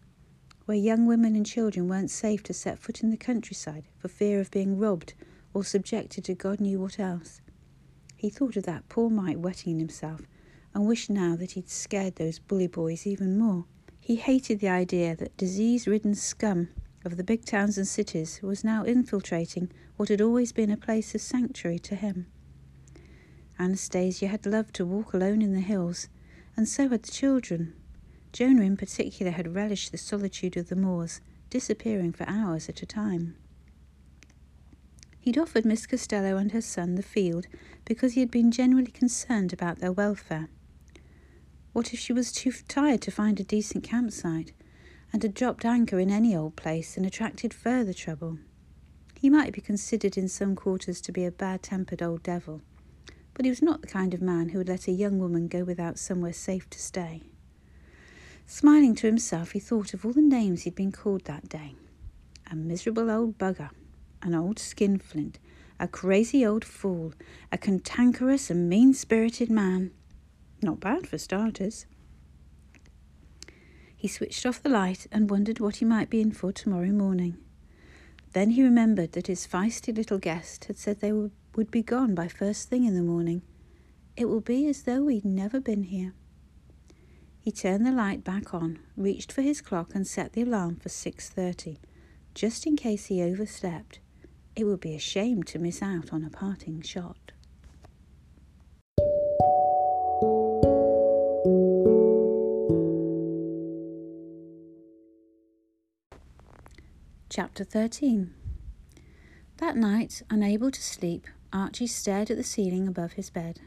[0.63, 4.39] where young women and children weren't safe to set foot in the countryside for fear
[4.39, 5.13] of being robbed
[5.53, 7.41] or subjected to God knew what else.
[8.15, 10.21] He thought of that poor mite wetting himself
[10.73, 13.65] and wished now that he'd scared those bully boys even more.
[13.99, 16.69] He hated the idea that disease ridden scum
[17.03, 21.13] of the big towns and cities was now infiltrating what had always been a place
[21.13, 22.27] of sanctuary to him.
[23.61, 26.09] Anastasia had loved to walk alone in the hills
[26.57, 27.73] and so had the children.
[28.33, 31.21] Jonah, in particular, had relished the solitude of the moors,
[31.51, 33.35] disappearing for hours at a time.
[35.19, 37.45] He'd offered Miss Costello and her son the field
[37.85, 40.49] because he had been genuinely concerned about their welfare.
[41.71, 44.53] What if she was too tired to find a decent campsite
[45.13, 48.39] and had dropped anchor in any old place and attracted further trouble?
[49.19, 52.61] He might be considered in some quarters to be a bad tempered old devil,
[53.41, 55.63] but he was not the kind of man who would let a young woman go
[55.63, 57.23] without somewhere safe to stay.
[58.45, 61.73] Smiling to himself, he thought of all the names he'd been called that day
[62.51, 63.71] a miserable old bugger,
[64.21, 65.39] an old skinflint,
[65.79, 67.15] a crazy old fool,
[67.51, 69.89] a cantankerous and mean spirited man.
[70.61, 71.87] Not bad for starters.
[73.95, 77.39] He switched off the light and wondered what he might be in for tomorrow morning.
[78.33, 81.11] Then he remembered that his feisty little guest had said they
[81.55, 83.41] would be gone by first thing in the morning.
[84.15, 86.13] It will be as though we'd never been here.
[87.39, 90.89] He turned the light back on, reached for his clock and set the alarm for
[90.89, 91.79] 6:30,
[92.35, 93.99] just in case he overslept.
[94.55, 97.31] It would be a shame to miss out on a parting shot.
[107.29, 108.33] Chapter 13
[109.57, 113.59] That night, unable to sleep, Archie stared at the ceiling above his bed.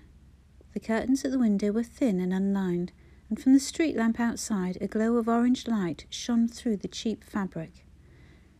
[0.72, 2.92] The curtains at the window were thin and unlined,
[3.28, 7.22] and from the street lamp outside a glow of orange light shone through the cheap
[7.24, 7.84] fabric.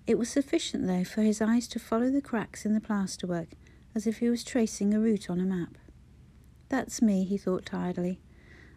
[0.06, 3.48] It was sufficient, though, for his eyes to follow the cracks in the plasterwork
[3.94, 5.78] as if he was tracing a route on a map.
[6.68, 8.20] That's me, he thought tiredly.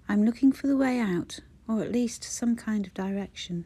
[0.07, 3.65] I'm looking for the way out, or at least some kind of direction.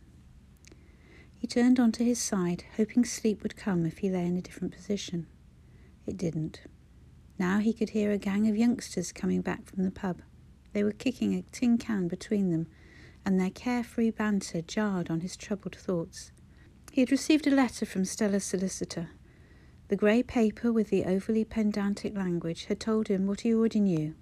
[1.38, 4.74] He turned onto his side, hoping sleep would come if he lay in a different
[4.74, 5.28] position.
[6.12, 6.60] It didn't.
[7.40, 10.22] Now he could hear a gang of youngsters coming back from the pub.
[10.74, 12.68] They were kicking a tin can between them,
[13.26, 16.34] and their carefree banter jarred on his troubled thoughts.
[16.92, 19.12] He had received a letter from Stella's solicitor.
[19.88, 24.14] The grey paper with the overly pedantic language had told him what he already knew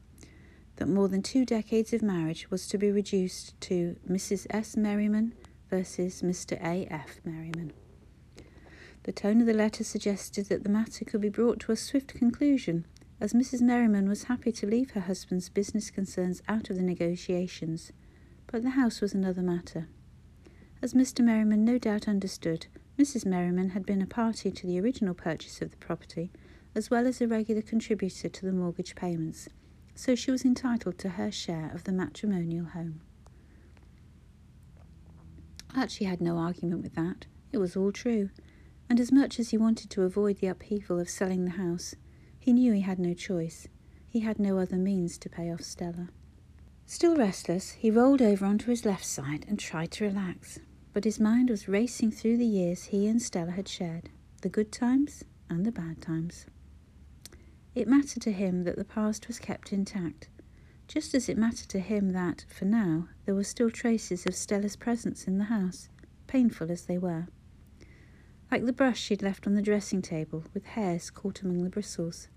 [0.76, 4.46] that more than two decades of marriage was to be reduced to Mrs.
[4.52, 4.78] S.
[4.78, 5.34] Merriman
[5.72, 6.54] versus Mr.
[6.64, 6.86] A.
[6.94, 7.20] F.
[7.26, 7.74] Merriman.
[9.10, 12.14] The tone of the letter suggested that the matter could be brought to a swift
[12.14, 12.86] conclusion
[13.20, 13.60] as Mrs.
[13.60, 17.92] Merriman was happy to leave her husband's business concerns out of the negotiations,
[18.46, 19.88] but the house was another matter.
[20.84, 21.26] As Mr.
[21.26, 22.68] Merriman no doubt understood,
[23.00, 23.26] Mrs.
[23.26, 26.32] Merriman had been a party to the original purchase of the property,
[26.76, 29.50] as well as a regular contributor to the mortgage payments,
[29.96, 33.02] so she was entitled to her share of the matrimonial home.
[35.76, 37.26] Archie had no argument with that.
[37.52, 38.30] It was all true,
[38.90, 41.94] and as much as he wanted to avoid the upheaval of selling the house,
[42.40, 43.68] he knew he had no choice.
[44.08, 46.10] He had no other means to pay off Stella.
[46.88, 50.60] Still restless, he rolled over onto his left side and tried to relax,
[50.92, 54.10] but his mind was racing through the years he and Stella had shared,
[54.42, 56.48] the good times and the bad times.
[57.76, 60.30] It mattered to him that the past was kept intact,
[60.88, 64.76] just as it mattered to him that, for now, there were still traces of Stella's
[64.76, 65.90] presence in the house,
[66.26, 67.28] painful as they were
[68.52, 72.28] like the brush she'd left on the dressing table with hairs caught among the bristles,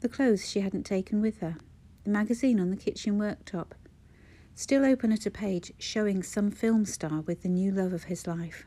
[0.00, 1.56] the clothes she hadn't taken with her,
[2.04, 3.72] the magazine on the kitchen worktop,
[4.54, 8.26] still open at a page showing some film star with the new love of his
[8.26, 8.66] life.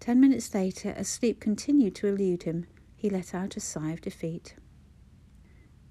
[0.00, 4.00] Ten minutes later, as sleep continued to elude him, he let out a sigh of
[4.00, 4.56] defeat.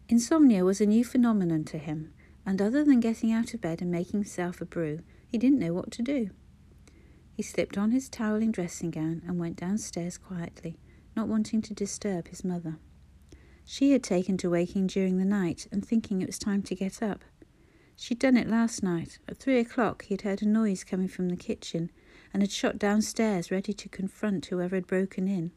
[0.09, 2.11] Insomnia was a new phenomenon to him,
[2.45, 5.73] and other than getting out of bed and making himself a brew, he didn't know
[5.73, 6.31] what to do.
[7.33, 10.77] He slipped on his toweling dressing gown and went downstairs quietly,
[11.15, 12.77] not wanting to disturb his mother.
[13.65, 17.01] She had taken to waking during the night and thinking it was time to get
[17.01, 17.23] up.
[17.95, 19.19] She'd done it last night.
[19.27, 21.91] At three o'clock, he had heard a noise coming from the kitchen
[22.33, 25.51] and had shot downstairs ready to confront whoever had broken in.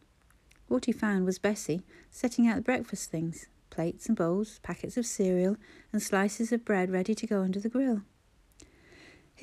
[0.69, 5.05] What he found was Bessie setting out the breakfast things plates and bowls, packets of
[5.05, 5.57] cereal,
[5.93, 8.03] and slices of bread ready to go under the grill.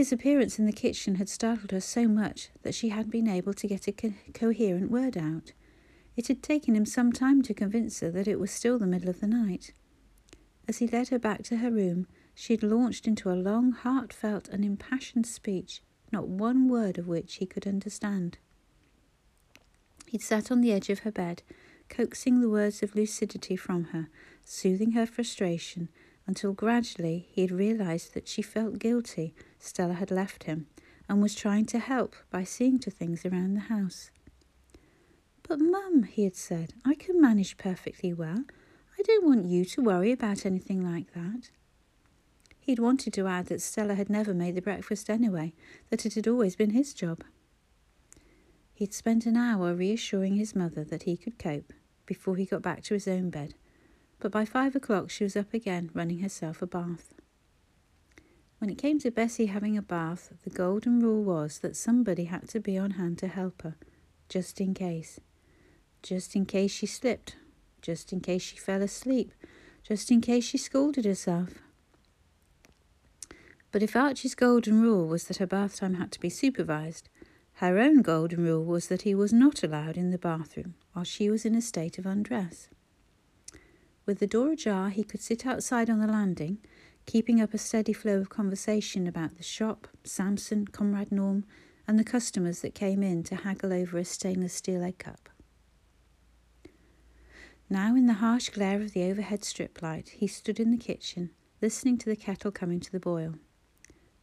[0.02, 3.54] His appearance in the kitchen had startled her so much that she hadn't been able
[3.54, 5.52] to get a co- coherent word out.
[6.16, 9.10] It had taken him some time to convince her that it was still the middle
[9.10, 9.74] of the night.
[10.68, 14.49] As he led her back to her room, she had launched into a long, heartfelt,
[14.49, 18.39] and impassioned speech, not one word of which he could understand.
[20.08, 21.43] He'd sat on the edge of her bed,
[21.89, 24.10] coaxing the words of lucidity from her,
[24.43, 25.89] soothing her frustration,
[26.32, 30.65] until gradually he had realized that she felt guilty Stella had left him
[31.09, 34.11] and was trying to help by seeing to things around the house.
[35.43, 38.45] But, Mum, he had said, I can manage perfectly well.
[38.97, 41.49] I don't want you to worry about anything like that.
[42.61, 45.51] He'd wanted to add that Stella had never made the breakfast anyway,
[45.89, 47.25] that it had always been his job.
[48.73, 51.73] He'd spent an hour reassuring his mother that he could cope
[52.05, 53.55] before he got back to his own bed
[54.22, 57.13] but by five o'clock she was up again, running herself a bath.
[58.59, 62.47] When it came to Bessie having a bath, the golden rule was that somebody had
[62.49, 63.76] to be on hand to help her,
[64.30, 65.19] just in case.
[66.03, 67.36] Just in case she slipped,
[67.82, 69.34] just in case she fell asleep,
[69.82, 71.55] just in case she scalded herself.
[73.72, 77.09] But if Archie's golden rule was that her bath time had to be supervised,
[77.53, 81.32] her own golden rule was that he was not allowed in the bathroom while she
[81.32, 82.69] was in a state of undress.
[84.12, 86.57] With the door ajar, he could sit outside on the landing
[87.05, 91.45] keeping up a steady flow of conversation about the shop, Samson, Comrade Norm,
[91.88, 95.30] and the customers that came in to haggle over a stainless steel egg cup.
[97.70, 101.30] Now, in the harsh glare of the overhead strip light, he stood in the kitchen,
[101.62, 103.36] listening to the kettle coming to the boil.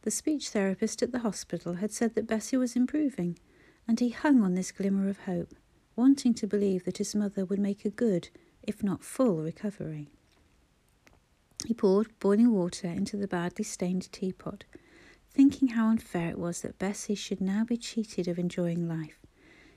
[0.03, 3.39] The speech therapist at the hospital had said that Bessie was improving,
[3.87, 5.55] and he hung on this glimmer of hope,
[5.95, 8.29] wanting to believe that his mother would make a good,
[8.69, 10.11] if not full, recovery.
[11.65, 14.63] He poured boiling water into the badly stained teapot,
[15.33, 19.17] thinking how unfair it was that Bessie should now be cheated of enjoying life.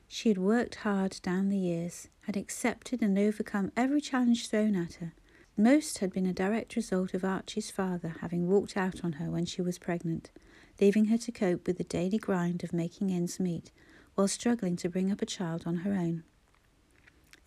[0.09, 4.97] She had worked hard down the years, had accepted and overcome every challenge thrown at
[4.97, 5.15] her.
[5.57, 9.47] Most had been a direct result of Archie's father having walked out on her when
[9.47, 10.31] she was pregnant,
[10.83, 13.73] leaving her to cope with the daily grind of making ends meet
[14.17, 16.25] while struggling to bring up a child on her own.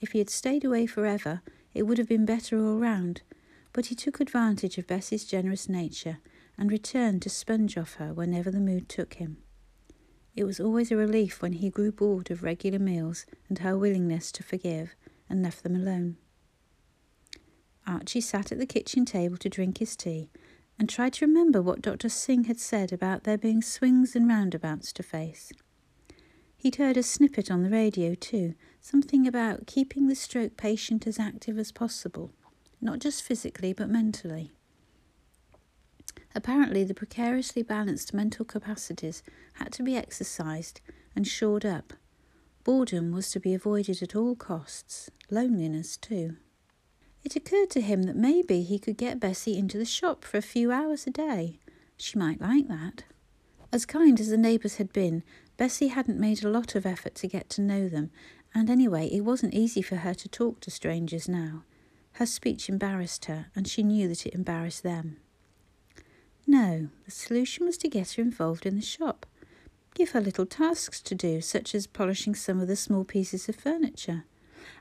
[0.05, 1.41] If he had stayed away forever,
[1.73, 3.23] it would have been better all round,
[3.73, 6.19] but he took advantage of Bessie's generous nature
[6.59, 9.37] and returned to sponge off her whenever the mood took him.
[10.35, 14.31] It was always a relief when he grew bored of regular meals and her willingness
[14.33, 14.93] to forgive
[15.27, 16.17] and left them alone.
[17.87, 20.29] Archie sat at the kitchen table to drink his tea
[20.77, 22.09] and tried to remember what Dr.
[22.09, 25.51] Singh had said about there being swings and roundabouts to face.
[26.57, 28.53] He'd heard a snippet on the radio too,
[28.85, 32.31] something about keeping the stroke patient as active as possible
[32.85, 34.51] not just physically but mentally.
[36.33, 39.23] Apparently, the precariously balanced mental capacities
[39.53, 40.81] had to be exercised
[41.15, 41.93] and shored up.
[42.63, 46.35] Boredom was to be avoided at all costs, loneliness too.
[47.23, 50.43] It occurred to him that maybe he could get Bessie into the shop for a
[50.43, 51.59] few hours a day.
[51.97, 53.05] She might like that.
[53.71, 55.23] As kind as the neighbours had been,
[55.57, 58.11] Bessie hadn't made a lot of effort to get to know them,
[58.55, 61.63] and anyway, it wasn't easy for her to talk to strangers now.
[62.13, 65.17] Her speech embarrassed her, and she knew that it embarrassed them.
[66.47, 69.25] No, the solution was to get her involved in the shop.
[69.93, 73.57] Give her little tasks to do, such as polishing some of the small pieces of
[73.57, 74.23] furniture.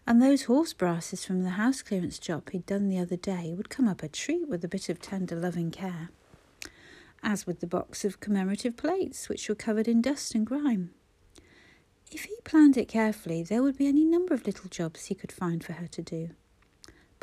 [0.07, 3.71] And those horse brasses from the house clearance job he'd done the other day would
[3.71, 6.11] come up a treat with a bit of tender loving care.
[7.25, 10.91] As with the box of commemorative plates, which were covered in dust and grime.
[12.15, 15.33] If he planned it carefully, there would be any number of little jobs he could
[15.33, 16.31] find for her to do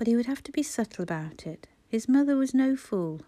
[0.01, 1.67] but he would have to be subtle about it.
[1.87, 3.21] His mother was no fool.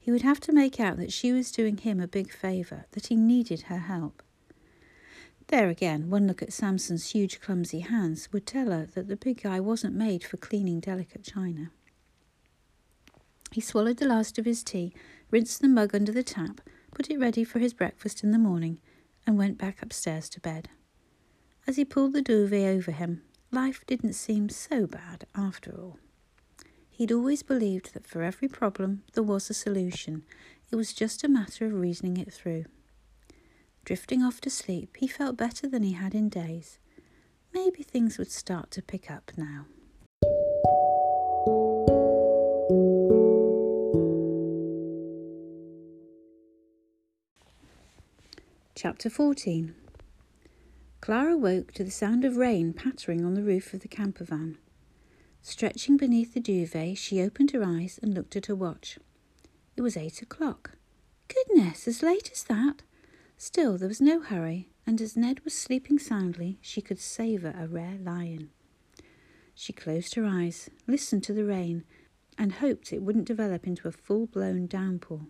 [0.00, 3.08] He would have to make out that she was doing him a big favour, that
[3.08, 4.22] he needed her help.
[5.48, 9.42] There again, one look at Samson's huge, clumsy hands would tell her that the big
[9.42, 11.72] guy wasn't made for cleaning delicate china.
[13.52, 14.94] He swallowed the last of his tea,
[15.30, 16.62] rinsed the mug under the tap,
[16.94, 18.80] put it ready for his breakfast in the morning,
[19.26, 20.70] and went back upstairs to bed.
[21.68, 23.20] As he pulled the duvet over him,
[23.52, 25.98] Life didn't seem so bad after all.
[26.88, 30.22] He'd always believed that for every problem there was a solution.
[30.70, 32.64] It was just a matter of reasoning it through.
[33.84, 36.78] Drifting off to sleep, he felt better than he had in days.
[37.52, 39.66] Maybe things would start to pick up now.
[48.74, 49.74] Chapter 14
[51.08, 54.58] Clara woke to the sound of rain pattering on the roof of the camper van.
[55.40, 58.98] Stretching beneath the duvet, she opened her eyes and looked at her watch.
[59.74, 60.72] It was eight o'clock.
[61.28, 62.82] Goodness, as late as that!
[63.38, 67.66] Still, there was no hurry, and as Ned was sleeping soundly, she could savour a
[67.66, 68.50] rare lion.
[69.54, 71.84] She closed her eyes, listened to the rain,
[72.36, 75.22] and hoped it wouldn't develop into a full blown downpour.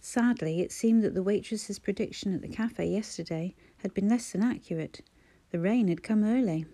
[0.00, 3.54] Sadly, it seemed that the waitress's prediction at the cafe yesterday
[3.86, 5.02] had been less than accurate.
[5.52, 6.66] The rain had come early.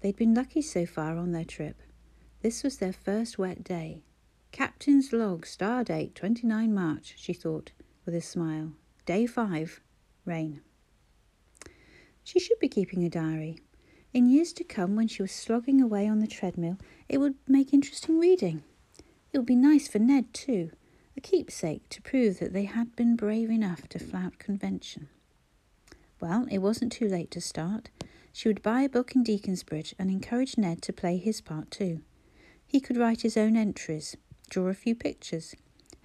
[0.00, 1.82] They'd been lucky so far on their trip.
[2.40, 4.04] This was their first wet day.
[4.52, 7.72] Captain's log, star date 29 March, she thought
[8.06, 8.74] with a smile.
[9.06, 9.80] Day 5,
[10.24, 10.60] rain.
[12.22, 13.58] She should be keeping a diary.
[14.12, 16.78] In years to come, when she was slogging away on the treadmill,
[17.08, 18.62] it would make interesting reading.
[19.32, 20.70] It would be nice for Ned, too,
[21.16, 25.08] a keepsake to prove that they had been brave enough to flout convention.
[26.22, 27.90] Well, it wasn't too late to start.
[28.32, 32.02] She would buy a book in Deaconsbridge and encourage Ned to play his part too.
[32.64, 34.16] He could write his own entries,
[34.48, 35.56] draw a few pictures,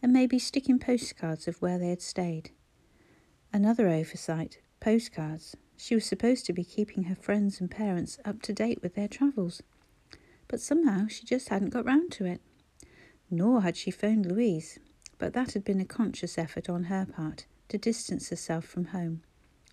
[0.01, 2.49] and maybe stick in postcards of where they had stayed.
[3.53, 5.55] Another oversight postcards.
[5.77, 9.07] She was supposed to be keeping her friends and parents up to date with their
[9.07, 9.61] travels.
[10.47, 12.41] But somehow she just hadn't got round to it.
[13.29, 14.79] Nor had she phoned Louise,
[15.19, 19.21] but that had been a conscious effort on her part to distance herself from home.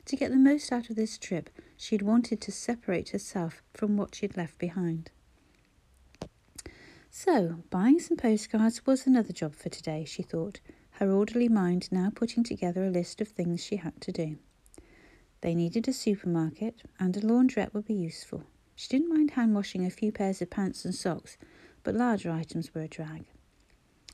[0.06, 3.96] To get the most out of this trip, she had wanted to separate herself from
[3.96, 5.10] what she had left behind.
[7.10, 10.60] So, buying some postcards was another job for today, she thought,
[10.98, 14.36] her orderly mind now putting together a list of things she had to do.
[15.40, 18.44] They needed a supermarket, and a laundrette would be useful.
[18.74, 21.38] She didn't mind hand washing a few pairs of pants and socks,
[21.82, 23.24] but larger items were a drag.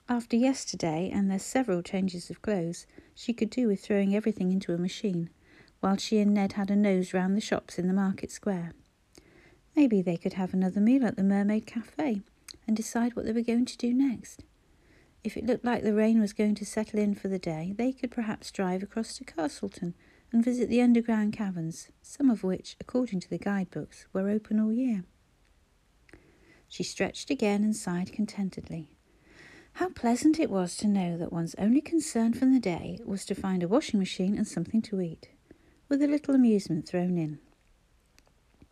[0.09, 4.73] After yesterday and their several changes of clothes, she could do with throwing everything into
[4.73, 5.31] a machine,
[5.81, 8.73] while she and Ned had a nose round the shops in the market square.
[9.75, 12.23] Maybe they could have another meal at the Mermaid Cafe
[12.67, 14.45] and decide what they were going to do next.
[15.23, 17.93] If it looked like the rain was going to settle in for the day, they
[17.93, 19.95] could perhaps drive across to Castleton
[20.33, 24.73] and visit the underground caverns, some of which, according to the guidebooks, were open all
[24.73, 25.05] year.
[26.69, 28.89] She stretched again and sighed contentedly.
[29.75, 33.35] How pleasant it was to know that one's only concern for the day was to
[33.35, 35.29] find a washing machine and something to eat,
[35.91, 37.41] with a little amusement thrown in.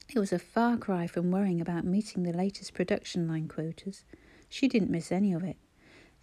[0.08, 4.04] It was a far cry from worrying about meeting the latest production line quotas.
[4.48, 5.56] She didn't miss any of it,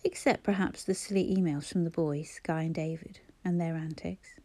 [0.06, 4.36] except perhaps the silly emails from the boys, Guy and David, and their antics.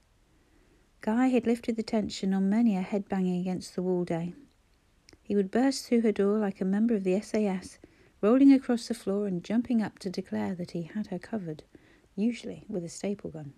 [1.02, 4.34] Guy had lifted the tension on many a head banging against the wall day.
[5.22, 7.78] He would burst through her door like a member of the SAS,
[8.20, 11.62] rolling across the floor and jumping up to declare that he had her covered,
[12.16, 13.52] usually with a staple gun.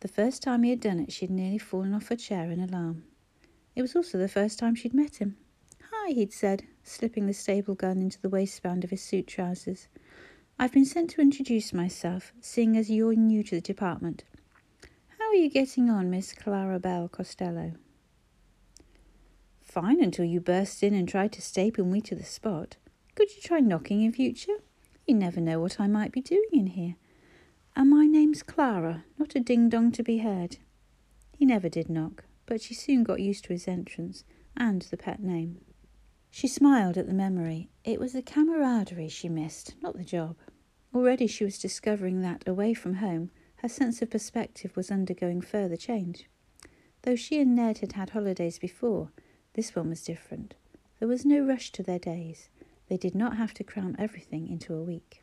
[0.00, 2.58] The first time he had done it, she had nearly fallen off her chair in
[2.58, 3.04] alarm.
[3.76, 5.36] It was also the first time she'd met him.
[5.92, 9.88] Hi, he'd said, slipping the staple gun into the waistband of his suit trousers.
[10.58, 14.24] I've been sent to introduce myself, seeing as you're new to the department.
[15.18, 17.72] How are you getting on, Miss Clara Bell Costello?
[19.62, 22.76] Fine until you burst in and tried to staple me to the spot.
[23.14, 24.56] Could you try knocking in future?
[25.06, 26.96] You never know what I might be doing in here.
[27.76, 30.58] And my name's Clara, not a ding dong to be heard.
[31.36, 34.24] He never did knock but she soon got used to his entrance
[34.56, 35.60] and the pet name.
[36.32, 37.70] She smiled at the memory.
[37.84, 40.34] It was the camaraderie she missed, not the job.
[40.92, 45.76] Already she was discovering that, away from home, her sense of perspective was undergoing further
[45.76, 46.28] change.
[47.02, 49.12] Though she and Ned had had holidays before,
[49.52, 50.56] this one was different.
[50.98, 52.48] There was no rush to their days.
[52.88, 55.22] They did not have to cram everything into a week.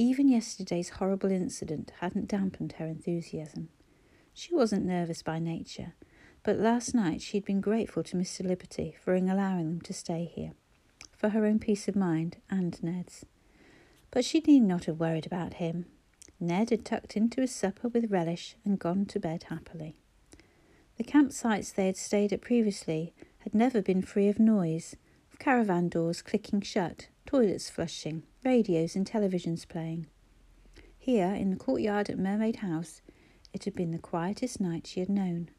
[0.00, 3.68] Even yesterday's horrible incident hadn't dampened her enthusiasm.
[4.32, 5.94] She wasn't nervous by nature,
[6.44, 8.46] but last night she'd been grateful to Mr.
[8.46, 10.52] Liberty for allowing them to stay here,
[11.16, 13.26] for her own peace of mind and Ned's.
[14.12, 15.86] But she need not have worried about him.
[16.38, 19.96] Ned had tucked into his supper with relish and gone to bed happily.
[20.96, 24.94] The campsites they had stayed at previously had never been free of noise,
[25.32, 30.06] of caravan doors clicking shut, toilets flushing, radios and televisions playing.
[30.98, 33.02] Here, in the courtyard at Mermaid House,
[33.52, 35.50] it had been the quietest night she had known.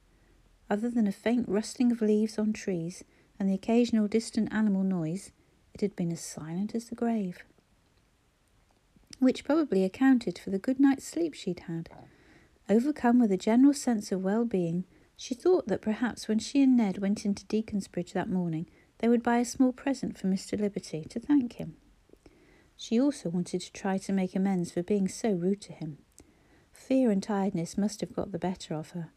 [0.68, 3.04] Other than a faint rustling of leaves on trees
[3.40, 5.32] and the occasional distant animal noise,
[5.76, 7.46] it had been as silent as the grave.
[9.20, 11.88] Which probably accounted for the good night's sleep she'd had.
[12.68, 16.76] Overcome with a general sense of well being, she thought that perhaps when she and
[16.76, 18.66] Ned went into Deaconsbridge that morning,
[19.00, 20.60] they would buy a small present for Mr.
[20.60, 21.76] Liberty to thank him.
[22.78, 25.98] She also wanted to try to make amends for being so rude to him.
[26.72, 29.10] Fear and tiredness must have got the better of her.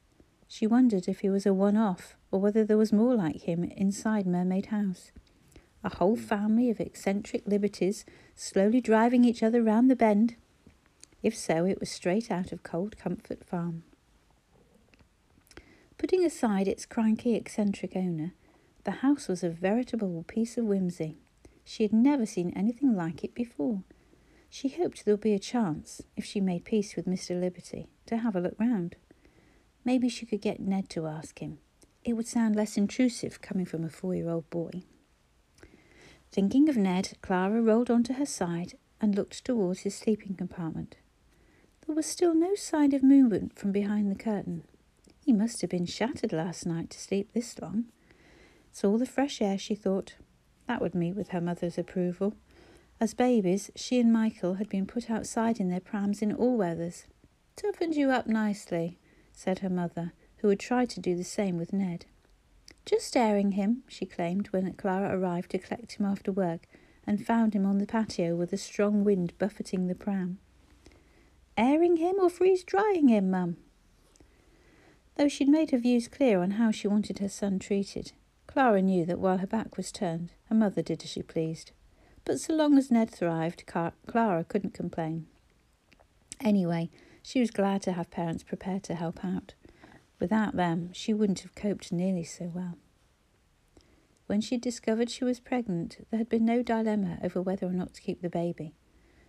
[0.48, 3.64] She wondered if he was a one off or whether there was more like him
[3.64, 5.12] inside Mermaid House.
[5.84, 6.22] A whole hmm.
[6.22, 8.04] family of eccentric liberties
[8.34, 10.36] slowly driving each other round the bend.
[11.22, 13.84] If so, it was straight out of Cold Comfort Farm.
[15.98, 18.32] Putting aside its cranky, eccentric owner,
[18.84, 21.18] the house was a veritable piece of whimsy.
[21.64, 23.82] She had never seen anything like it before.
[24.50, 27.40] She hoped there would be a chance, if she made peace with Mr.
[27.40, 28.96] Liberty, to have a look round.
[29.84, 31.58] Maybe she could get Ned to ask him.
[32.04, 34.82] It would sound less intrusive coming from a four year old boy.
[36.32, 40.96] Thinking of Ned, Clara rolled onto her side and looked towards his sleeping compartment.
[41.86, 44.64] There was still no sign of movement from behind the curtain.
[45.24, 47.86] He must have been shattered last night to sleep this long.
[48.84, 50.16] All the fresh air, she thought.
[50.66, 52.34] That would meet with her mother's approval.
[53.00, 57.04] As babies, she and Michael had been put outside in their prams in all weathers.
[57.54, 58.98] Toughened you up nicely,
[59.32, 62.06] said her mother, who had tried to do the same with Ned.
[62.84, 66.66] Just airing him, she claimed, when Clara arrived to collect him after work
[67.06, 70.38] and found him on the patio with a strong wind buffeting the pram.
[71.56, 73.58] Airing him or freeze drying him, Mum?
[75.16, 78.12] Though she'd made her views clear on how she wanted her son treated,
[78.52, 81.70] Clara knew that while her back was turned, her mother did as she pleased.
[82.26, 85.26] But so long as Ned thrived, Clara couldn't complain.
[86.38, 86.90] Anyway,
[87.22, 89.54] she was glad to have parents prepared to help out.
[90.20, 92.76] Without them, she wouldn't have coped nearly so well.
[94.26, 97.94] When she discovered she was pregnant, there had been no dilemma over whether or not
[97.94, 98.74] to keep the baby.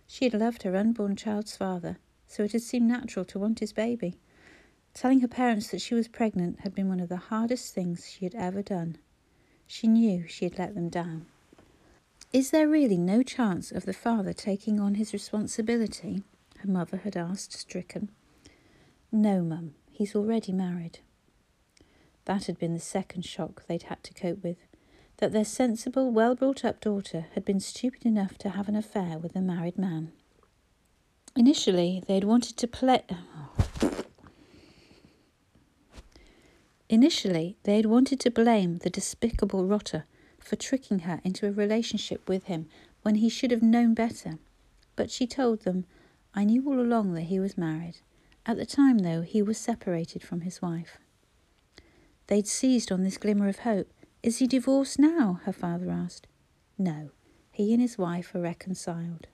[0.06, 1.96] She had loved her unborn child's father,
[2.26, 4.18] so it had seemed natural to want his baby.
[4.92, 8.26] Telling her parents that she was pregnant had been one of the hardest things she
[8.26, 8.98] had ever done.
[9.66, 11.26] She knew she had let them down.
[12.32, 16.22] Is there really no chance of the father taking on his responsibility?
[16.58, 18.10] Her mother had asked, stricken.
[19.12, 20.98] No, Mum, he's already married.
[22.24, 24.56] That had been the second shock they'd had to cope with
[25.18, 29.18] that their sensible, well brought up daughter had been stupid enough to have an affair
[29.18, 30.12] with a married man.
[31.36, 33.02] Initially, they had wanted to play.
[33.10, 34.03] Oh,
[36.88, 40.04] Initially, they had wanted to blame the despicable rotter
[40.38, 42.68] for tricking her into a relationship with him
[43.02, 44.38] when he should have known better.
[44.96, 45.86] But she told them,
[46.34, 48.00] I knew all along that he was married.
[48.46, 50.98] At the time, though, he was separated from his wife.
[52.26, 53.90] They'd seized on this glimmer of hope.
[54.22, 55.40] Is he divorced now?
[55.44, 56.26] her father asked.
[56.78, 57.10] No,
[57.50, 59.26] he and his wife are reconciled.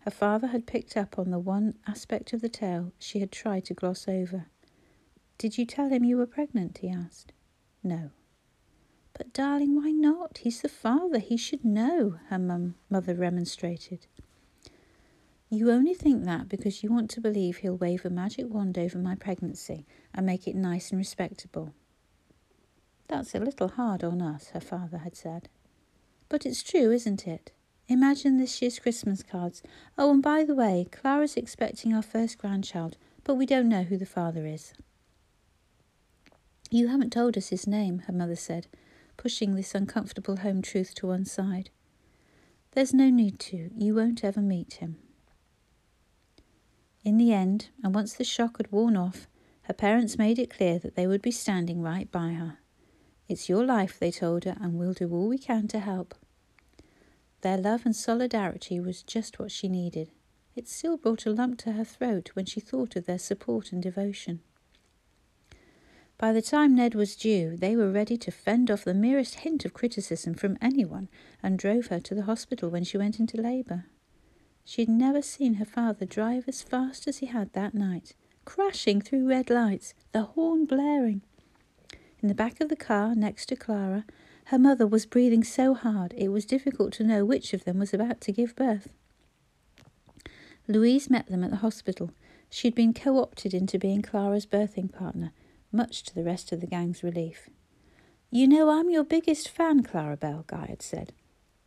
[0.00, 3.64] Her father had picked up on the one aspect of the tale she had tried
[3.66, 4.46] to gloss over.
[5.38, 6.78] Did you tell him you were pregnant?
[6.78, 7.32] he asked.
[7.82, 8.10] No.
[9.12, 10.38] But, darling, why not?
[10.38, 11.18] He's the father.
[11.18, 14.06] He should know, her mum, mother remonstrated.
[15.50, 18.98] You only think that because you want to believe he'll wave a magic wand over
[18.98, 21.74] my pregnancy and make it nice and respectable.
[23.06, 25.48] That's a little hard on us, her father had said.
[26.28, 27.52] But it's true, isn't it?
[27.86, 29.62] Imagine this year's Christmas cards.
[29.98, 33.98] Oh, and by the way, Clara's expecting our first grandchild, but we don't know who
[33.98, 34.72] the father is.
[36.74, 38.66] You haven't told us his name, her mother said,
[39.16, 41.70] pushing this uncomfortable home truth to one side.
[42.72, 43.70] There's no need to.
[43.76, 44.96] You won't ever meet him.
[47.04, 49.28] In the end, and once the shock had worn off,
[49.62, 52.58] her parents made it clear that they would be standing right by her.
[53.28, 56.16] It's your life, they told her, and we'll do all we can to help.
[57.42, 60.10] Their love and solidarity was just what she needed.
[60.56, 63.80] It still brought a lump to her throat when she thought of their support and
[63.80, 64.40] devotion.
[66.24, 69.66] By the time Ned was due, they were ready to fend off the merest hint
[69.66, 71.10] of criticism from anyone
[71.42, 73.84] and drove her to the hospital when she went into labour.
[74.64, 78.14] She had never seen her father drive as fast as he had that night,
[78.46, 81.20] crashing through red lights, the horn blaring.
[82.22, 84.06] In the back of the car, next to Clara,
[84.46, 87.92] her mother was breathing so hard it was difficult to know which of them was
[87.92, 88.88] about to give birth.
[90.66, 92.12] Louise met them at the hospital.
[92.48, 95.34] She had been co opted into being Clara's birthing partner,
[95.74, 97.50] much to the rest of the gang's relief.
[98.30, 101.12] You know, I'm your biggest fan, Clarabelle, Guy had said.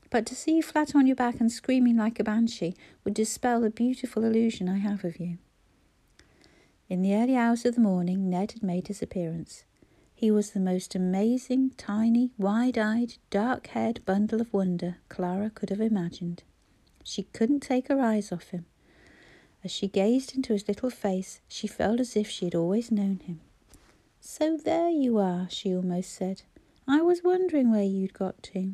[0.10, 3.62] But to see you flat on your back and screaming like a banshee would dispel
[3.62, 5.38] the beautiful illusion I have of you.
[6.90, 9.66] In the early hours of the morning, Ned had made his appearance.
[10.16, 15.70] He was the most amazing, tiny, wide eyed, dark haired bundle of wonder Clara could
[15.70, 16.44] have imagined.
[17.04, 18.66] She couldn't take her eyes off him.
[19.64, 23.20] As she gazed into his little face, she felt as if she had always known
[23.20, 23.42] him.
[24.20, 26.44] So there you are, she almost said.
[26.88, 28.74] I was wondering where you'd got to.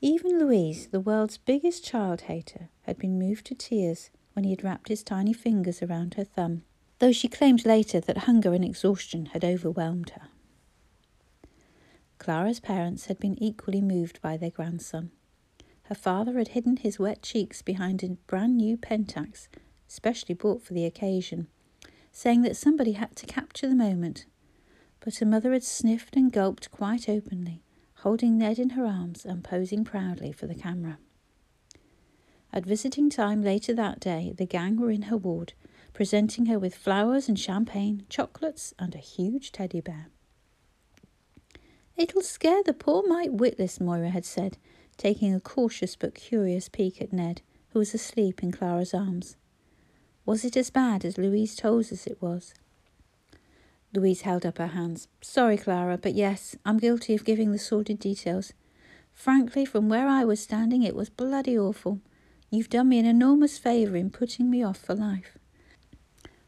[0.00, 4.62] Even Louise, the world's biggest child hater, had been moved to tears when he had
[4.62, 6.62] wrapped his tiny fingers around her thumb
[6.98, 10.28] though she claimed later that hunger and exhaustion had overwhelmed her.
[12.18, 15.10] Clara's parents had been equally moved by their grandson.
[15.84, 19.48] Her father had hidden his wet cheeks behind a brand new Pentax,
[19.86, 21.48] specially bought for the occasion,
[22.16, 24.24] saying that somebody had to capture the moment.
[25.00, 27.62] But her mother had sniffed and gulped quite openly,
[27.96, 30.96] holding Ned in her arms and posing proudly for the camera.
[32.54, 35.52] At visiting time later that day, the gang were in her ward,
[35.92, 40.06] presenting her with flowers and champagne, chocolates, and a huge teddy bear.
[41.96, 44.56] It'll scare the poor mite witless, Moira had said,
[44.96, 47.42] taking a cautious but curious peek at Ned,
[47.72, 49.36] who was asleep in Clara's arms.
[50.26, 52.52] Was it as bad as Louise told us it was?
[53.94, 55.06] Louise held up her hands.
[55.20, 58.52] Sorry, Clara, but yes, I'm guilty of giving the sordid details.
[59.14, 62.00] Frankly, from where I was standing, it was bloody awful.
[62.50, 65.38] You've done me an enormous favour in putting me off for life.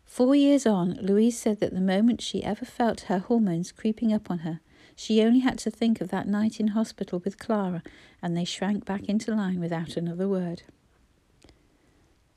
[0.05, 4.29] Four years on, Louise said that the moment she ever felt her hormones creeping up
[4.29, 4.59] on her,
[4.97, 7.85] she only had to think of that night in hospital with Clara,
[8.21, 10.65] and they shrank back into line without another word.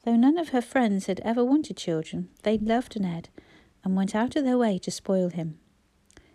[0.03, 3.29] Though none of her friends had ever wanted children, they loved Ned
[3.83, 5.59] and went out of their way to spoil him.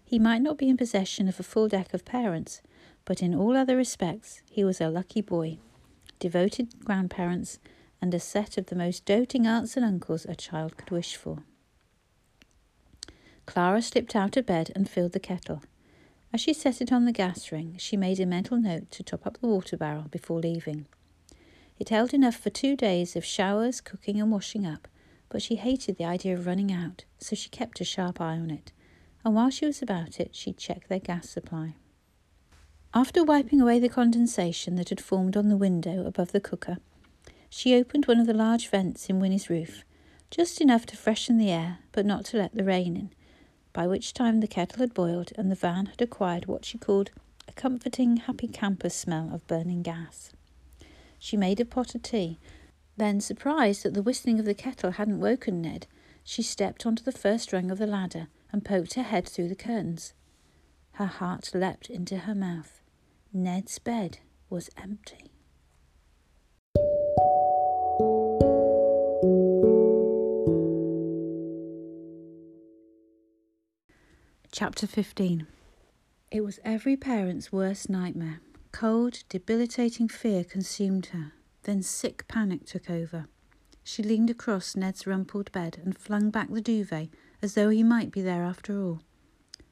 [0.05, 2.63] He might not be in possession of a full deck of parents,
[3.05, 5.59] but in all other respects he was a lucky boy.
[6.21, 7.59] Devoted grandparents
[8.01, 11.43] and a set of the most doting aunts and uncles a child could wish for.
[13.47, 15.63] Clara slipped out of bed and filled the kettle.
[16.33, 19.27] As she set it on the gas ring, she made a mental note to top
[19.27, 20.87] up the water barrel before leaving.
[21.79, 24.89] It held enough for two days of showers, cooking, and washing up,
[25.29, 28.51] but she hated the idea of running out, so she kept a sharp eye on
[28.51, 28.73] it
[29.27, 31.75] and while she was about it, she checked their gas supply.
[32.95, 36.77] After wiping away the condensation that had formed on the window above the cooker,
[37.51, 39.83] she opened one of the large vents in Winnie's roof,
[40.31, 43.11] just enough to freshen the air, but not to let the rain in,
[43.73, 47.11] by which time the kettle had boiled and the van had acquired what she called
[47.49, 50.31] a comforting, happy camper smell of burning gas.
[51.19, 52.39] She made a pot of tea,
[52.97, 55.87] then, surprised that the whistling of the kettle hadn't woken Ned,
[56.25, 59.55] she stepped onto the first rung of the ladder and poked her head through the
[59.55, 60.15] curtains.
[60.93, 62.81] Her heart leapt into her mouth.
[63.33, 65.31] Ned's bed was empty.
[74.51, 75.47] Chapter 15
[76.31, 78.41] It was every parent's worst nightmare.
[78.77, 81.33] Cold, debilitating fear consumed her.
[81.63, 83.25] Then sick panic took over.
[83.83, 87.09] She leaned across Ned's rumpled bed and flung back the duvet
[87.41, 89.01] as though he might be there after all.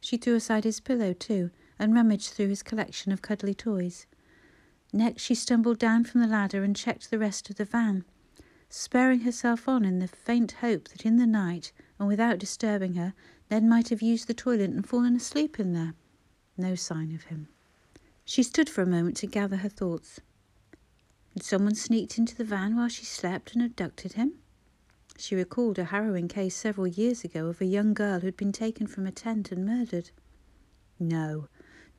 [0.01, 4.07] She threw aside his pillow, too, and rummaged through his collection of cuddly toys.
[4.91, 8.07] Next, she stumbled down from the ladder and checked the rest of the van,
[8.71, 13.13] spurring herself on in the faint hope that in the night, and without disturbing her,
[13.51, 15.93] Ned might have used the toilet and fallen asleep in there.
[16.57, 17.49] No sign of him.
[18.25, 20.21] She stood for a moment to gather her thoughts.
[21.35, 24.35] Had someone sneaked into the van while she slept and abducted him?
[25.19, 28.87] She recalled a harrowing case several years ago of a young girl who'd been taken
[28.87, 30.11] from a tent and murdered.
[30.99, 31.49] No,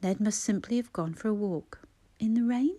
[0.02, 1.88] Ned must simply have gone for a walk.
[2.20, 2.78] In the rain?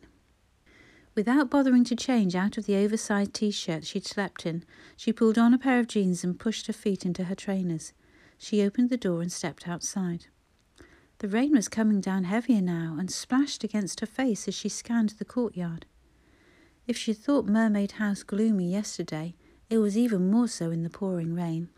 [1.15, 4.65] Without bothering to change out of the oversized t shirt she'd slept in,
[4.97, 7.93] she pulled on a pair of jeans and pushed her feet into her trainers.
[8.37, 10.27] She opened the door and stepped outside.
[11.19, 15.11] The rain was coming down heavier now and splashed against her face as she scanned
[15.11, 15.87] the courtyard.
[16.87, 19.35] If she thought Mermaid House gloomy yesterday,
[19.71, 21.71] it was even more so in the pouring rain.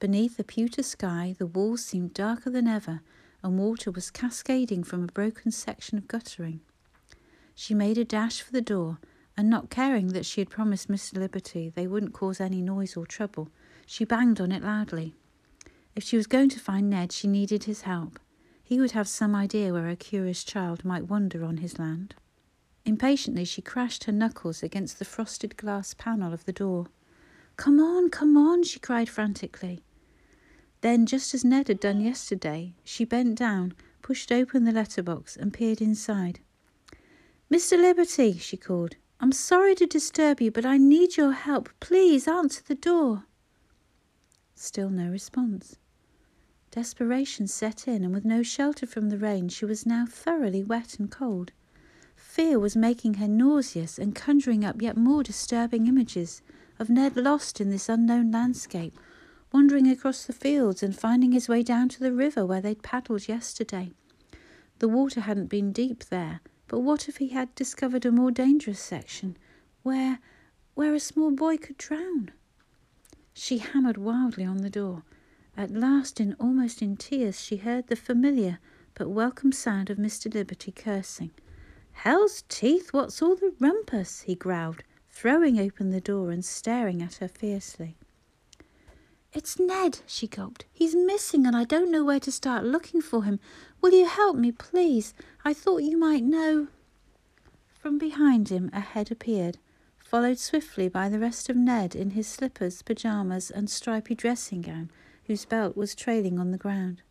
[0.00, 3.00] Beneath a pewter sky, the walls seemed darker than ever,
[3.42, 6.60] and water was cascading from a broken section of guttering.
[7.54, 8.98] She made a dash for the door,
[9.34, 11.16] and not caring that she had promised Mr.
[11.16, 13.48] Liberty they wouldn't cause any noise or trouble,
[13.86, 15.14] she banged on it loudly.
[15.96, 18.18] If she was going to find Ned, she needed his help.
[18.72, 22.14] He would have some idea where a curious child might wander on his land.
[22.86, 26.86] Impatiently, she crashed her knuckles against the frosted glass panel of the door.
[27.58, 29.82] Come on, come on, she cried frantically.
[30.80, 35.52] Then, just as Ned had done yesterday, she bent down, pushed open the letterbox, and
[35.52, 36.40] peered inside.
[37.52, 37.72] Mr.
[37.72, 41.68] Liberty, she called, I'm sorry to disturb you, but I need your help.
[41.78, 43.24] Please answer the door.
[44.54, 45.76] Still no response.
[46.72, 50.98] Desperation set in, and with no shelter from the rain, she was now thoroughly wet
[50.98, 51.52] and cold.
[52.16, 56.40] Fear was making her nauseous and conjuring up yet more disturbing images
[56.78, 58.98] of Ned lost in this unknown landscape,
[59.52, 63.28] wandering across the fields and finding his way down to the river where they'd paddled
[63.28, 63.92] yesterday.
[64.78, 68.80] The water hadn't been deep there, but what if he had discovered a more dangerous
[68.80, 69.36] section,
[69.82, 70.20] where
[70.72, 72.30] where a small boy could drown?
[73.34, 75.02] She hammered wildly on the door.
[75.56, 78.58] At last, in almost in tears, she heard the familiar
[78.94, 80.32] but welcome sound of Mr.
[80.32, 81.30] Liberty cursing.
[81.92, 84.22] Hell's teeth, what's all the rumpus?
[84.22, 87.96] he growled, throwing open the door and staring at her fiercely.
[89.34, 90.66] It's Ned, she gulped.
[90.72, 93.40] He's missing and I don't know where to start looking for him.
[93.80, 95.14] Will you help me, please?
[95.44, 96.68] I thought you might know.
[97.68, 99.58] From behind him a head appeared,
[99.98, 104.90] followed swiftly by the rest of Ned in his slippers, pyjamas, and stripy dressing gown,
[105.26, 107.02] whose belt was trailing on the ground.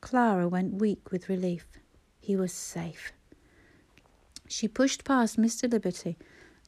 [0.00, 1.66] Clara went weak with relief.
[2.20, 3.12] He was safe.
[4.48, 5.70] She pushed past Mr.
[5.70, 6.16] Liberty,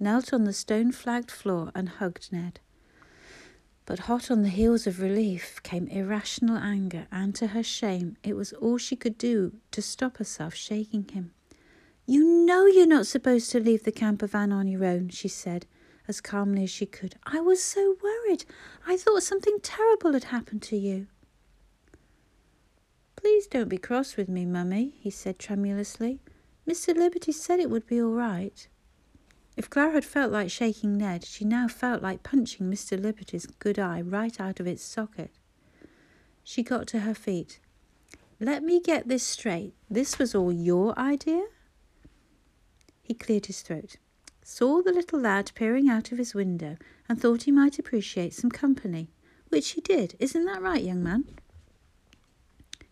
[0.00, 2.60] knelt on the stone flagged floor, and hugged Ned.
[3.84, 8.34] But hot on the heels of relief came irrational anger, and to her shame, it
[8.34, 11.30] was all she could do to stop herself shaking him.
[12.06, 15.66] You know you're not supposed to leave the camper van on your own, she said,
[16.08, 17.16] as calmly as she could.
[17.24, 18.44] I was so worried.
[18.86, 21.06] I thought something terrible had happened to you.
[23.16, 26.20] Please don't be cross with me, Mummy, he said tremulously.
[26.68, 26.94] Mr.
[26.96, 28.68] Liberty said it would be all right.
[29.56, 33.00] If Clara had felt like shaking Ned, she now felt like punching Mr.
[33.00, 35.30] Liberty's good eye right out of its socket.
[36.44, 37.58] She got to her feet.
[38.38, 39.74] Let me get this straight.
[39.88, 41.46] This was all your idea?
[43.02, 43.96] He cleared his throat,
[44.48, 46.76] saw the little lad peering out of his window,
[47.08, 49.10] and thought he might appreciate some company,
[49.48, 50.14] which he did.
[50.20, 51.24] Isn't that right, young man?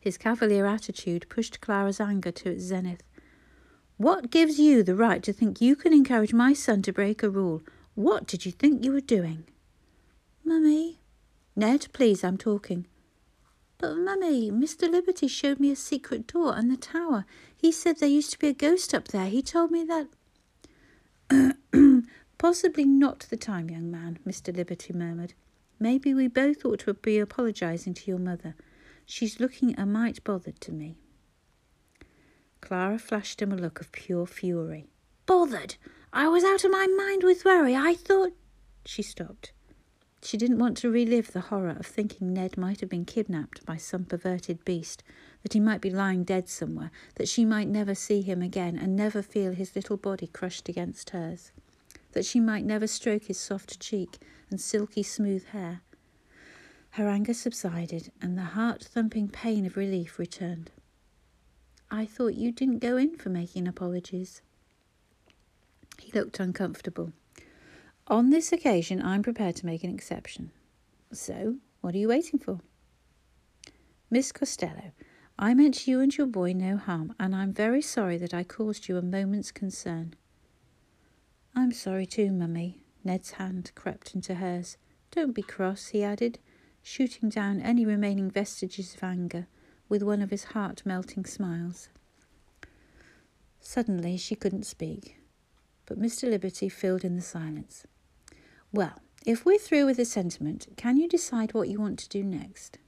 [0.00, 3.04] His cavalier attitude pushed Clara's anger to its zenith.
[3.98, 7.30] What gives you the right to think you can encourage my son to break a
[7.30, 7.62] rule?
[7.94, 9.44] What did you think you were doing?
[10.44, 10.98] Mummy.
[11.54, 12.88] Ned, please, I'm talking.
[13.78, 14.90] But, Mummy, Mr.
[14.90, 17.26] Liberty showed me a secret door and the tower.
[17.56, 19.28] He said there used to be a ghost up there.
[19.28, 20.08] He told me that.
[22.38, 24.54] Possibly not the time, young man, Mr.
[24.54, 25.34] Liberty murmured.
[25.78, 28.54] Maybe we both ought to be apologizing to your mother.
[29.06, 30.96] She's looking a mite bothered to me.
[32.60, 34.86] Clara flashed him a look of pure fury.
[35.26, 35.76] Bothered?
[36.12, 37.76] I was out of my mind with worry.
[37.76, 38.32] I thought.
[38.86, 39.52] She stopped.
[40.22, 43.76] She didn't want to relive the horror of thinking Ned might have been kidnapped by
[43.76, 45.02] some perverted beast,
[45.44, 48.96] that he might be lying dead somewhere, that she might never see him again and
[48.96, 51.52] never feel his little body crushed against hers,
[52.12, 54.18] that she might never stroke his soft cheek
[54.50, 55.82] and silky smooth hair.
[56.92, 60.70] Her anger subsided and the heart thumping pain of relief returned.
[61.90, 64.40] I thought you didn't go in for making apologies.
[66.00, 67.12] He looked uncomfortable.
[68.06, 70.52] On this occasion, I'm prepared to make an exception.
[71.12, 72.60] So, what are you waiting for?
[74.10, 74.92] Miss Costello,
[75.38, 78.88] I meant you and your boy no harm, and I'm very sorry that I caused
[78.88, 80.14] you a moment's concern.
[81.56, 82.80] I'm sorry too, Mummy.
[83.02, 84.76] Ned's hand crept into hers.
[85.10, 86.38] Don't be cross, he added,
[86.82, 89.48] shooting down any remaining vestiges of anger
[89.88, 91.88] with one of his heart melting smiles.
[93.60, 95.16] Suddenly she couldn't speak,
[95.84, 96.30] but Mr.
[96.30, 97.86] Liberty filled in the silence.
[98.72, 102.22] Well, if we're through with the sentiment, can you decide what you want to do
[102.22, 102.78] next?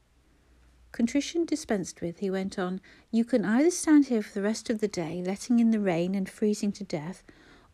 [0.97, 2.81] Contrition dispensed with, he went on,
[3.11, 6.15] you can either stand here for the rest of the day, letting in the rain
[6.15, 7.23] and freezing to death,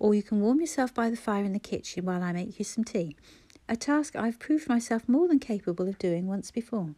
[0.00, 2.64] or you can warm yourself by the fire in the kitchen while I make you
[2.64, 3.14] some tea,
[3.68, 6.96] a task I've proved myself more than capable of doing once before.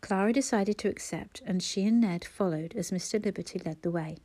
[0.00, 3.22] Clara decided to accept, and she and Ned followed as Mr.
[3.22, 4.18] Liberty led the way.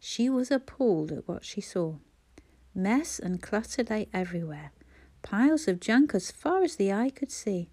[0.00, 1.98] She was appalled at what she saw.
[2.74, 4.72] Mess and clutter lay everywhere,
[5.22, 7.70] piles of junk as far as the eye could see.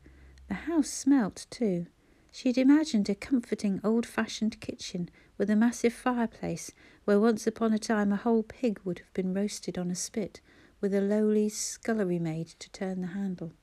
[0.47, 1.87] The house smelt too.
[2.31, 6.71] She had imagined a comforting old fashioned kitchen with a massive fireplace
[7.05, 10.39] where once upon a time a whole pig would have been roasted on a spit,
[10.79, 13.53] with a lowly scullery maid to turn the handle.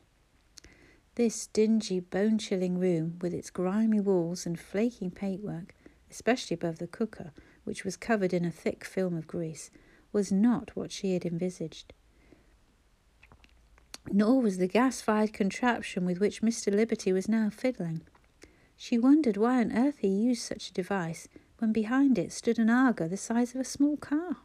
[1.15, 5.75] This dingy, bone chilling room, with its grimy walls and flaking paintwork,
[6.11, 7.33] especially above the cooker,
[7.63, 9.71] which was covered in a thick film of grease,
[10.13, 11.93] was not what she had envisaged.
[14.11, 16.73] Nor was the gas fired contraption with which Mr.
[16.73, 18.03] Liberty was now fiddling.
[18.77, 21.29] She wondered why on earth he used such a device
[21.59, 24.39] when behind it stood an Aga the size of a small car.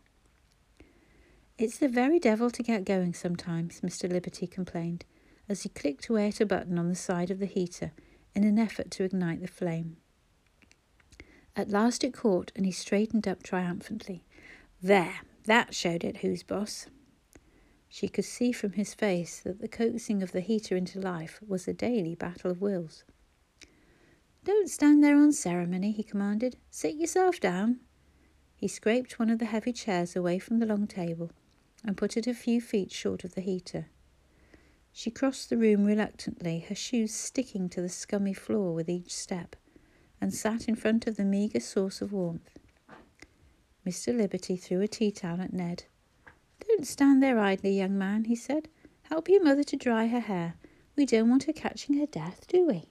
[1.58, 4.10] It's the very devil to get going sometimes, Mr.
[4.10, 5.04] Liberty complained
[5.50, 7.92] as he clicked away at a button on the side of the heater
[8.36, 9.98] in an effort to ignite the flame.
[11.56, 14.24] At last it caught, and he straightened up triumphantly.
[14.82, 16.86] There, that showed it who's boss.
[17.90, 21.68] She could see from his face that the coaxing of the heater into life was
[21.68, 23.04] a daily battle of wills.
[24.46, 26.56] Don't stand there on ceremony, he commanded.
[26.70, 27.80] Sit yourself down.
[28.56, 31.32] He scraped one of the heavy chairs away from the long table
[31.84, 33.88] and put it a few feet short of the heater.
[34.92, 39.56] She crossed the room reluctantly, her shoes sticking to the scummy floor with each step,
[40.22, 42.58] and sat in front of the meagre source of warmth.
[43.86, 44.16] Mr.
[44.16, 45.86] Liberty threw a tea towel at Ned.
[46.68, 48.70] Don't stand there idly, young man, he said.
[49.04, 50.56] Help your mother to dry her hair.
[50.96, 52.86] We don't want her catching her death, do we?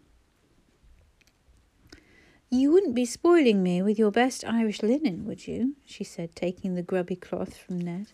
[2.51, 5.77] You wouldn't be spoiling me with your best Irish linen, would you?
[5.85, 8.07] she said, taking the grubby cloth from Ned.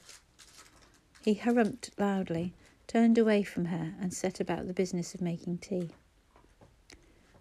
[1.22, 2.52] He harumphed loudly
[2.86, 5.90] turned away from her and set about the business of making tea.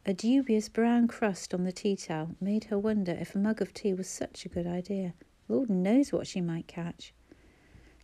[0.05, 3.73] A dubious brown crust on the tea towel made her wonder if a mug of
[3.73, 5.13] tea was such a good idea.
[5.47, 7.13] Lord knows what she might catch.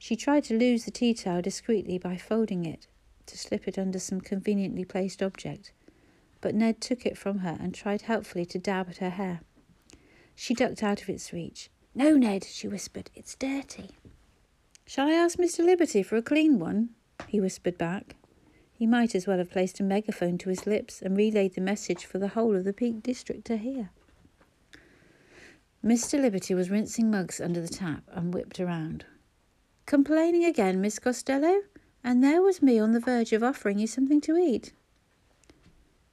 [0.01, 2.87] She tried to lose the tea towel discreetly by folding it
[3.25, 5.73] to slip it under some conveniently placed object,
[6.39, 9.41] but Ned took it from her and tried helpfully to dab at her hair.
[10.33, 11.69] She ducked out of its reach.
[11.93, 13.89] No, Ned, she whispered, it's dirty.
[14.87, 15.65] Shall I ask Mr.
[15.65, 16.91] Liberty for a clean one?
[17.27, 18.15] he whispered back.
[18.71, 22.05] He might as well have placed a megaphone to his lips and relayed the message
[22.05, 23.89] for the whole of the Peak District to hear.
[25.83, 26.19] Mr.
[26.19, 29.03] Liberty was rinsing mugs under the tap and whipped around.
[29.89, 31.63] Complaining again, Miss Costello?
[32.03, 34.71] And there was me on the verge of offering you something to eat.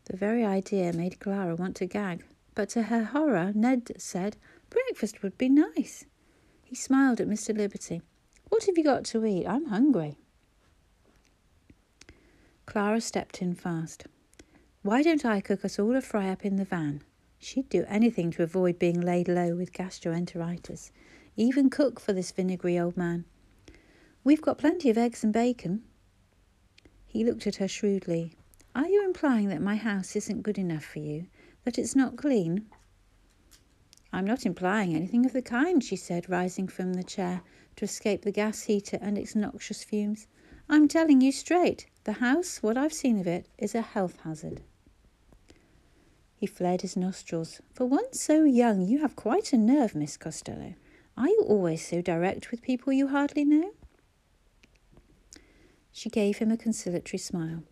[0.06, 2.24] The very idea made Clara want to gag,
[2.54, 4.38] but to her horror, Ned said,
[4.70, 6.06] Breakfast would be nice.
[6.64, 7.54] He smiled at Mr.
[7.54, 8.00] Liberty.
[8.48, 9.44] What have you got to eat?
[9.44, 10.16] I'm hungry.
[12.64, 14.06] Clara stepped in fast.
[14.80, 17.02] Why don't I cook us all a fry up in the van?
[17.38, 20.92] She'd do anything to avoid being laid low with gastroenteritis,
[21.36, 23.26] even cook for this vinegary old man.
[24.26, 25.84] We've got plenty of eggs and bacon.
[27.06, 28.32] He looked at her shrewdly.
[28.74, 31.28] Are you implying that my house isn't good enough for you?
[31.62, 32.66] That it's not clean?
[34.12, 37.42] I'm not implying anything of the kind, she said, rising from the chair
[37.76, 40.26] to escape the gas heater and its noxious fumes.
[40.68, 44.60] I'm telling you straight, the house, what I've seen of it, is a health hazard.
[46.34, 47.60] He flared his nostrils.
[47.72, 50.74] For one so young, you have quite a nerve, Miss Costello.
[51.16, 53.70] Are you always so direct with people you hardly know?
[55.96, 57.62] She gave him a conciliatory smile.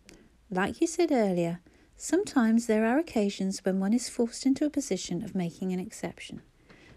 [0.49, 1.59] Like you said earlier,
[1.95, 6.41] sometimes there are occasions when one is forced into a position of making an exception,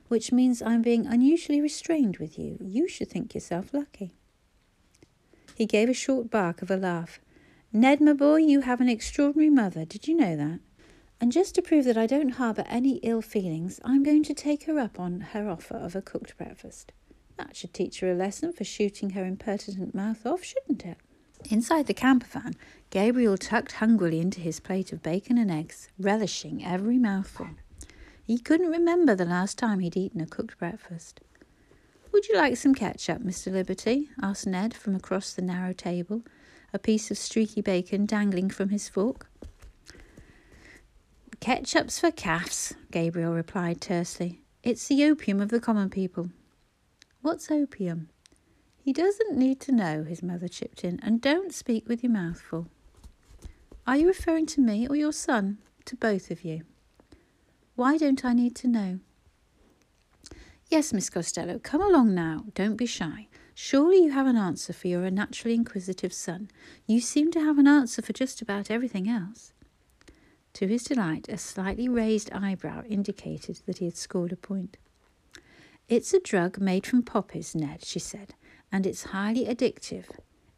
[0.09, 2.57] which means I'm being unusually restrained with you.
[2.63, 4.15] You should think yourself lucky.
[5.55, 7.21] He gave a short bark of a laugh.
[7.75, 9.85] Ned, my boy, you have an extraordinary mother.
[9.85, 10.61] Did you know that?
[11.21, 14.65] And just to prove that I don't harbour any ill feelings, I'm going to take
[14.65, 16.93] her up on her offer of a cooked breakfast.
[17.37, 20.97] That should teach her a lesson for shooting her impertinent mouth off, shouldn't it?
[21.51, 22.55] Inside the camper van,
[22.91, 27.49] Gabriel tucked hungrily into his plate of bacon and eggs, relishing every mouthful.
[28.23, 31.21] He couldn't remember the last time he'd eaten a cooked breakfast.
[32.13, 33.53] Would you like some ketchup, Mr.
[33.53, 34.11] Liberty?
[34.21, 36.23] asked Ned from across the narrow table,
[36.73, 39.31] a piece of streaky bacon dangling from his fork.
[41.41, 44.43] Ketchup's for calves, Gabriel replied tersely.
[44.63, 46.31] It's the opium of the common people.
[47.23, 48.09] What's opium?
[48.89, 52.41] He doesn't need to know, his mother chipped in, and don't speak with your mouth
[52.41, 52.69] full.
[53.87, 55.59] Are you referring to me or your son?
[55.85, 56.63] To both of you.
[57.75, 59.01] Why don't I need to know?
[60.71, 62.47] Yes, Miss Costello, come along now.
[62.55, 63.29] Don't be shy.
[63.55, 66.49] Surely you have an answer for your naturally inquisitive son.
[66.87, 69.53] You seem to have an answer for just about everything else.
[70.55, 74.79] To his delight, a slightly raised eyebrow indicated that he had scored a point.
[75.91, 78.35] It's a drug made from poppies, Ned, she said,
[78.71, 80.05] and it's highly addictive.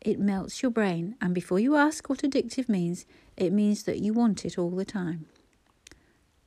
[0.00, 3.06] It melts your brain, and before you ask what addictive means,
[3.36, 5.26] it means that you want it all the time.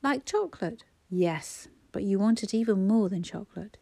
[0.02, 0.84] Like chocolate?
[1.10, 3.78] Yes, but you want it even more than chocolate.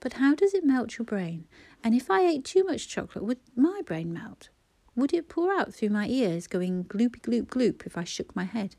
[0.00, 1.46] But how does it melt your brain?
[1.84, 4.48] And if I ate too much chocolate, would my brain melt?
[4.96, 8.44] Would it pour out through my ears, going gloopy gloop gloop if I shook my
[8.44, 8.76] head?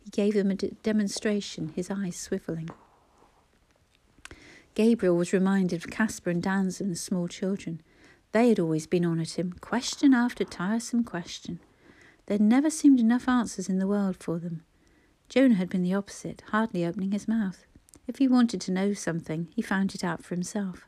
[0.00, 2.70] He gave them a d- demonstration, his eyes swivelling.
[4.74, 7.82] Gabriel was reminded of Caspar and Damson, the small children.
[8.32, 11.60] They had always been on at him, question after tiresome question.
[12.26, 14.62] There never seemed enough answers in the world for them.
[15.28, 17.66] Jonah had been the opposite, hardly opening his mouth.
[18.06, 20.86] If he wanted to know something, he found it out for himself.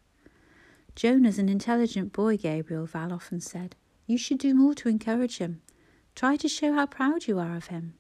[0.95, 3.77] Jonah's an intelligent boy, Gabriel, Val often said.
[4.07, 5.61] You should do more to encourage him.
[6.15, 7.95] Try to show how proud you are of him.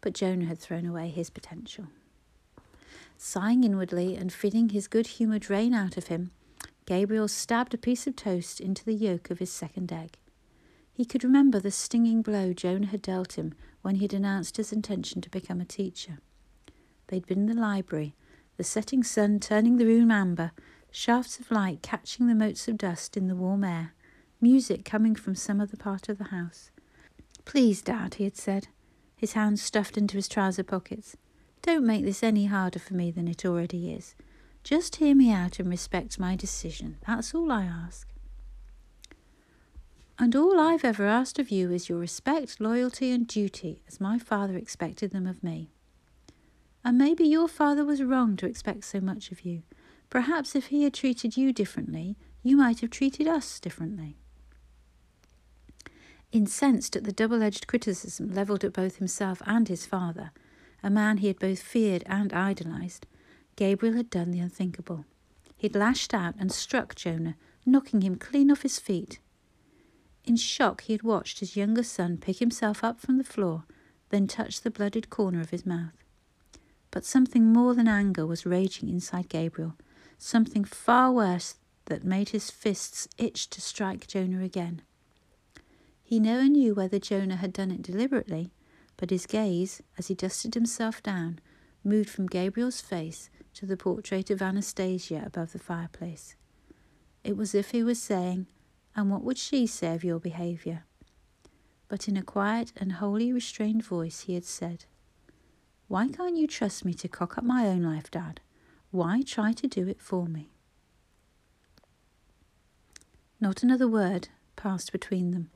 [0.00, 1.86] But Jonah had thrown away his potential.
[3.20, 6.30] Sighing inwardly and feeling his good humour drain out of him,
[6.86, 10.16] Gabriel stabbed a piece of toast into the yolk of his second egg.
[10.92, 14.72] He could remember the stinging blow Jonah had dealt him when he had announced his
[14.72, 16.18] intention to become a teacher.
[17.08, 18.14] They'd been in the library,
[18.56, 20.52] the setting sun turning the room amber,
[20.90, 23.94] shafts of light catching the motes of dust in the warm air
[24.40, 26.70] music coming from some other part of the house.
[27.44, 28.68] Please, Dad, he had said,
[29.16, 31.16] his hands stuffed into his trouser pockets.
[31.62, 34.14] Don't make this any harder for me than it already is.
[34.64, 36.98] Just hear me out and respect my decision.
[37.06, 38.08] That's all I ask.
[40.18, 44.18] And all I've ever asked of you is your respect, loyalty, and duty, as my
[44.18, 45.70] father expected them of me.
[46.84, 49.62] And maybe your father was wrong to expect so much of you.
[50.10, 54.16] Perhaps if he had treated you differently, you might have treated us differently.
[56.32, 60.32] Incensed at the double edged criticism levelled at both himself and his father,
[60.82, 63.06] a man he had both feared and idolised,
[63.56, 65.04] Gabriel had done the unthinkable.
[65.56, 69.18] He'd lashed out and struck Jonah, knocking him clean off his feet.
[70.24, 73.64] In shock, he had watched his younger son pick himself up from the floor,
[74.10, 76.04] then touch the blooded corner of his mouth.
[76.90, 79.76] But something more than anger was raging inside Gabriel,
[80.16, 81.56] something far worse
[81.86, 84.82] that made his fists itch to strike Jonah again.
[86.02, 88.50] He never knew whether Jonah had done it deliberately,
[88.98, 91.38] but his gaze, as he dusted himself down,
[91.82, 96.34] moved from Gabriel's face to the portrait of Anastasia above the fireplace.
[97.24, 98.48] It was as if he was saying,
[98.94, 100.84] And what would she say of your behaviour?
[101.88, 104.84] But in a quiet and wholly restrained voice, he had said,
[105.86, 108.40] Why can't you trust me to cock up my own life, Dad?
[108.90, 110.50] Why try to do it for me?
[113.40, 115.50] Not another word passed between them,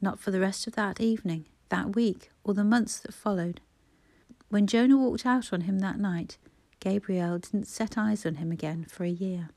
[0.00, 3.60] not for the rest of that evening, that week, or the months that followed.
[4.48, 6.38] When Jonah walked out on him that night,
[6.80, 9.50] Gabriel didn't set eyes on him again for a year.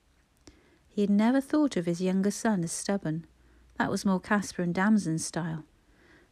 [0.88, 3.26] He had never thought of his younger son as stubborn.
[3.78, 5.64] That was more Caspar and Damson's style.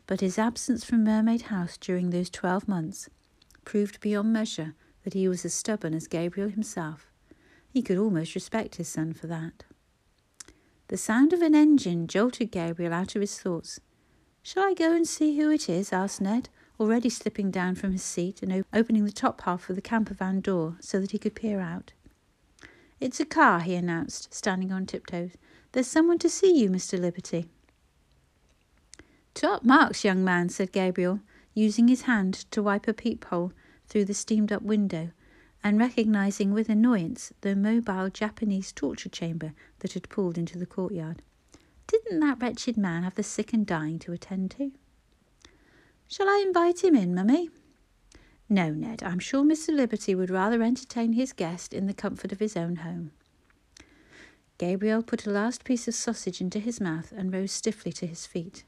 [0.07, 3.09] But his absence from Mermaid House during those twelve months
[3.63, 4.73] proved beyond measure
[5.03, 7.07] that he was as stubborn as Gabriel himself.
[7.69, 9.63] He could almost respect his son for that.
[10.87, 13.79] The sound of an engine jolted Gabriel out of his thoughts.
[14.51, 15.93] Shall I go and see who it is?
[15.93, 19.79] asked Ned, already slipping down from his seat and opening the top half of the
[19.79, 21.93] camper van door so that he could peer out.
[22.99, 25.33] It's a car, he announced, standing on tiptoes.
[25.71, 26.99] There's someone to see you, Mr.
[26.99, 27.45] Liberty.
[29.35, 31.19] Top marks, young man, said Gabriel,
[31.53, 33.53] using his hand to wipe a peephole
[33.87, 35.11] through the steamed up window
[35.63, 41.21] and recognizing with annoyance the mobile Japanese torture chamber that had pulled into the courtyard.
[41.89, 44.71] Didn't that wretched man have the sick and dying to attend to?
[46.07, 47.49] Shall I invite him in, mummy?
[48.47, 49.75] No, Ned, I'm sure Mr.
[49.75, 53.11] Liberty would rather entertain his guest in the comfort of his own home.
[54.59, 58.27] Gabriel put a last piece of sausage into his mouth and rose stiffly to his
[58.27, 58.63] feet.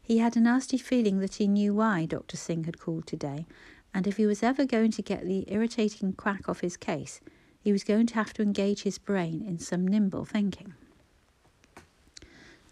[0.00, 2.36] He had a nasty feeling that he knew why Dr.
[2.36, 3.46] Singh had called today
[3.94, 7.20] and if he was ever going to get the irritating quack off his case,
[7.60, 10.74] he was going to have to engage his brain in some nimble thinking.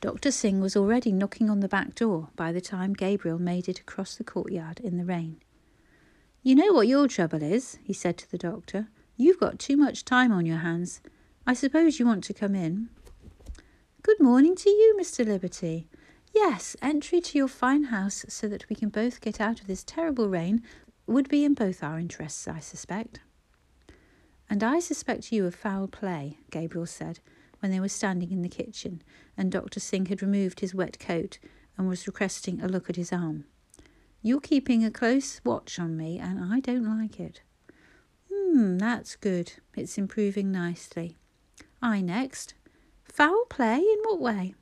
[0.03, 0.33] Dr.
[0.33, 4.17] Singh was already knocking on the back door by the time Gabriel made it across
[4.17, 5.41] the courtyard in the rain.
[6.43, 8.89] You know what your trouble is, he said to the doctor.
[9.17, 11.03] You've got too much time on your hands.
[11.47, 12.89] I suppose you want to come in.
[14.03, 15.25] Good morning to you, Mr.
[15.25, 15.87] Liberty.
[16.35, 19.85] Yes, entry to your fine house so that we can both get out of this
[19.85, 20.65] terrible rain
[21.07, 23.21] would be in both our interests, I suspect.
[24.51, 27.21] And I suspect you of foul play, Gabriel said,
[27.63, 29.01] when they were standing in the kitchen,
[29.37, 29.79] and Dr.
[29.79, 31.39] Singh had removed his wet coat
[31.79, 33.45] and was requesting a look at his arm.
[34.21, 37.43] You're keeping a close watch on me, and I don't like it.
[38.33, 39.53] Hmm, that's good.
[39.77, 41.17] It's improving nicely.
[41.81, 42.55] Eye next.
[43.05, 43.79] Foul play?
[43.79, 44.55] In what way?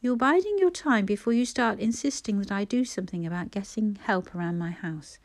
[0.00, 4.34] You're biding your time before you start insisting that I do something about getting help
[4.34, 5.18] around my house.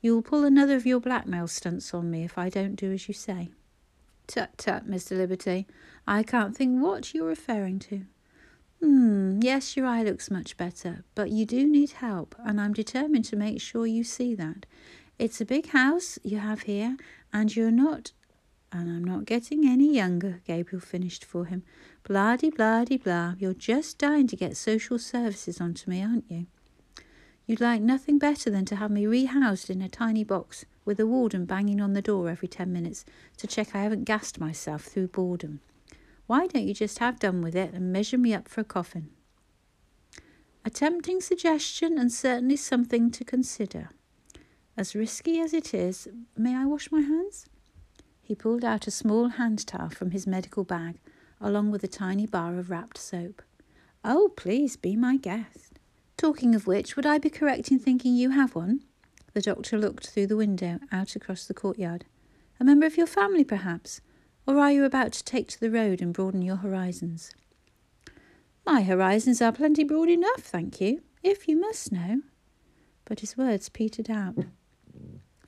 [0.00, 3.14] You'll pull another of your blackmail stunts on me if I don't do as you
[3.14, 3.50] say.
[4.26, 5.16] Tut tut, Mr.
[5.16, 5.66] Liberty.
[6.06, 8.02] I can't think what you're referring to.
[8.80, 13.24] Hmm, yes, your eye looks much better, but you do need help, and I'm determined
[13.26, 14.66] to make sure you see that.
[15.18, 16.96] It's a big house you have here,
[17.32, 18.12] and you're not.
[18.70, 21.62] And I'm not getting any younger, Gabriel finished for him.
[22.04, 23.34] Blah de blah blah.
[23.38, 26.46] You're just dying to get social services onto me, aren't you?
[27.46, 31.06] You'd like nothing better than to have me rehoused in a tiny box with a
[31.06, 33.04] warden banging on the door every ten minutes
[33.38, 35.60] to check I haven't gassed myself through boredom.
[36.26, 39.10] Why don't you just have done with it and measure me up for a coffin?
[40.64, 43.90] A tempting suggestion and certainly something to consider.
[44.76, 47.46] As risky as it is, may I wash my hands?
[48.20, 50.98] He pulled out a small hand towel from his medical bag,
[51.40, 53.42] along with a tiny bar of wrapped soap.
[54.04, 55.78] Oh, please be my guest.
[56.16, 58.80] Talking of which, would I be correct in thinking you have one?
[59.32, 62.04] The doctor looked through the window out across the courtyard.
[62.58, 64.00] A member of your family, perhaps?
[64.46, 67.32] Or are you about to take to the road and broaden your horizons?
[68.64, 72.22] My horizons are plenty broad enough, thank you, if you must know.
[73.04, 74.36] But his words petered out.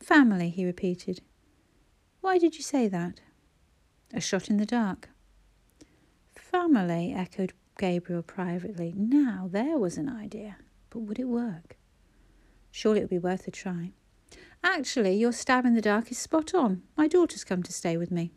[0.00, 1.20] Family, he repeated.
[2.20, 3.20] Why did you say that?
[4.12, 5.10] A shot in the dark.
[6.34, 8.94] Family, echoed Gabriel privately.
[8.96, 10.56] Now, there was an idea,
[10.90, 11.76] but would it work?
[12.70, 13.92] Surely it would be worth a try.
[14.64, 16.82] Actually, your stab in the dark is spot on.
[16.96, 18.32] My daughter's come to stay with me.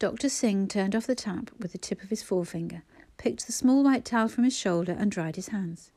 [0.00, 0.30] Dr.
[0.30, 2.84] Singh turned off the tap with the tip of his forefinger,
[3.18, 5.92] picked the small white towel from his shoulder, and dried his hands.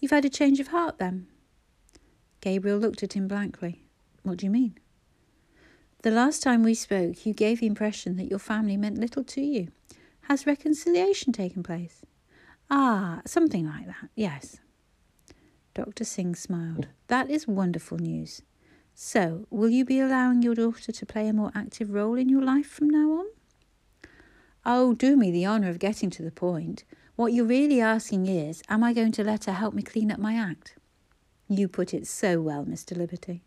[0.00, 1.26] You've had a change of heart, then?
[2.40, 3.84] Gabriel looked at him blankly.
[4.22, 4.78] What do you mean?
[6.00, 9.42] The last time we spoke, you gave the impression that your family meant little to
[9.42, 9.68] you.
[10.22, 12.00] Has reconciliation taken place?
[12.70, 14.56] Ah, something like that, yes.
[15.74, 16.04] Dr.
[16.04, 16.88] Singh smiled.
[17.08, 18.40] That is wonderful news.
[18.94, 22.42] So, will you be allowing your daughter to play a more active role in your
[22.42, 23.26] life from now on?
[24.64, 26.84] Oh, do me the honour of getting to the point.
[27.16, 30.20] What you're really asking is, am I going to let her help me clean up
[30.20, 30.76] my act?
[31.48, 32.96] You put it so well, Mr.
[32.96, 33.42] Liberty.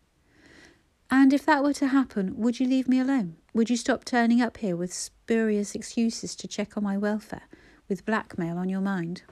[1.10, 3.36] And if that were to happen, would you leave me alone?
[3.54, 7.48] Would you stop turning up here with spurious excuses to check on my welfare,
[7.88, 9.22] with blackmail on your mind?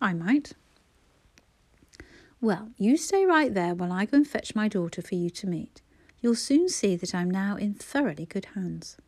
[0.00, 0.52] I might.
[2.44, 5.46] Well, you stay right there while I go and fetch my daughter for you to
[5.46, 5.80] meet.
[6.20, 8.98] You'll soon see that I'm now in thoroughly good hands.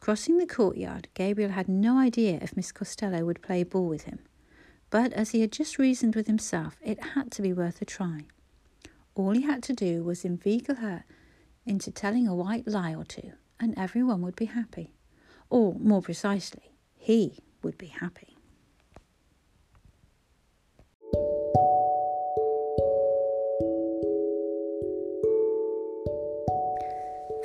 [0.00, 4.20] Crossing the courtyard, Gabriel had no idea if Miss Costello would play ball with him,
[4.88, 8.24] but as he had just reasoned with himself, it had to be worth a try.
[9.14, 11.04] All he had to do was inveigle her
[11.66, 14.94] into telling a white lie or two, and everyone would be happy.
[15.50, 18.38] Or, more precisely, he would be happy.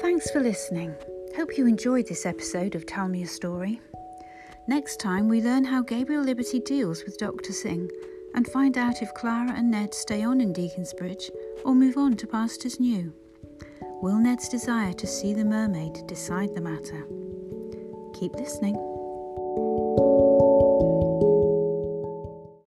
[0.05, 0.93] Thanks for listening.
[1.35, 3.81] Hope you enjoyed this episode of Tell Me a Story.
[4.67, 7.51] Next time, we learn how Gabriel Liberty deals with Dr.
[7.51, 7.89] Singh
[8.35, 11.31] and find out if Clara and Ned stay on in Deaconsbridge
[11.65, 13.11] or move on to pastures new.
[14.03, 17.07] Will Ned's desire to see the mermaid decide the matter?
[18.13, 18.94] Keep listening.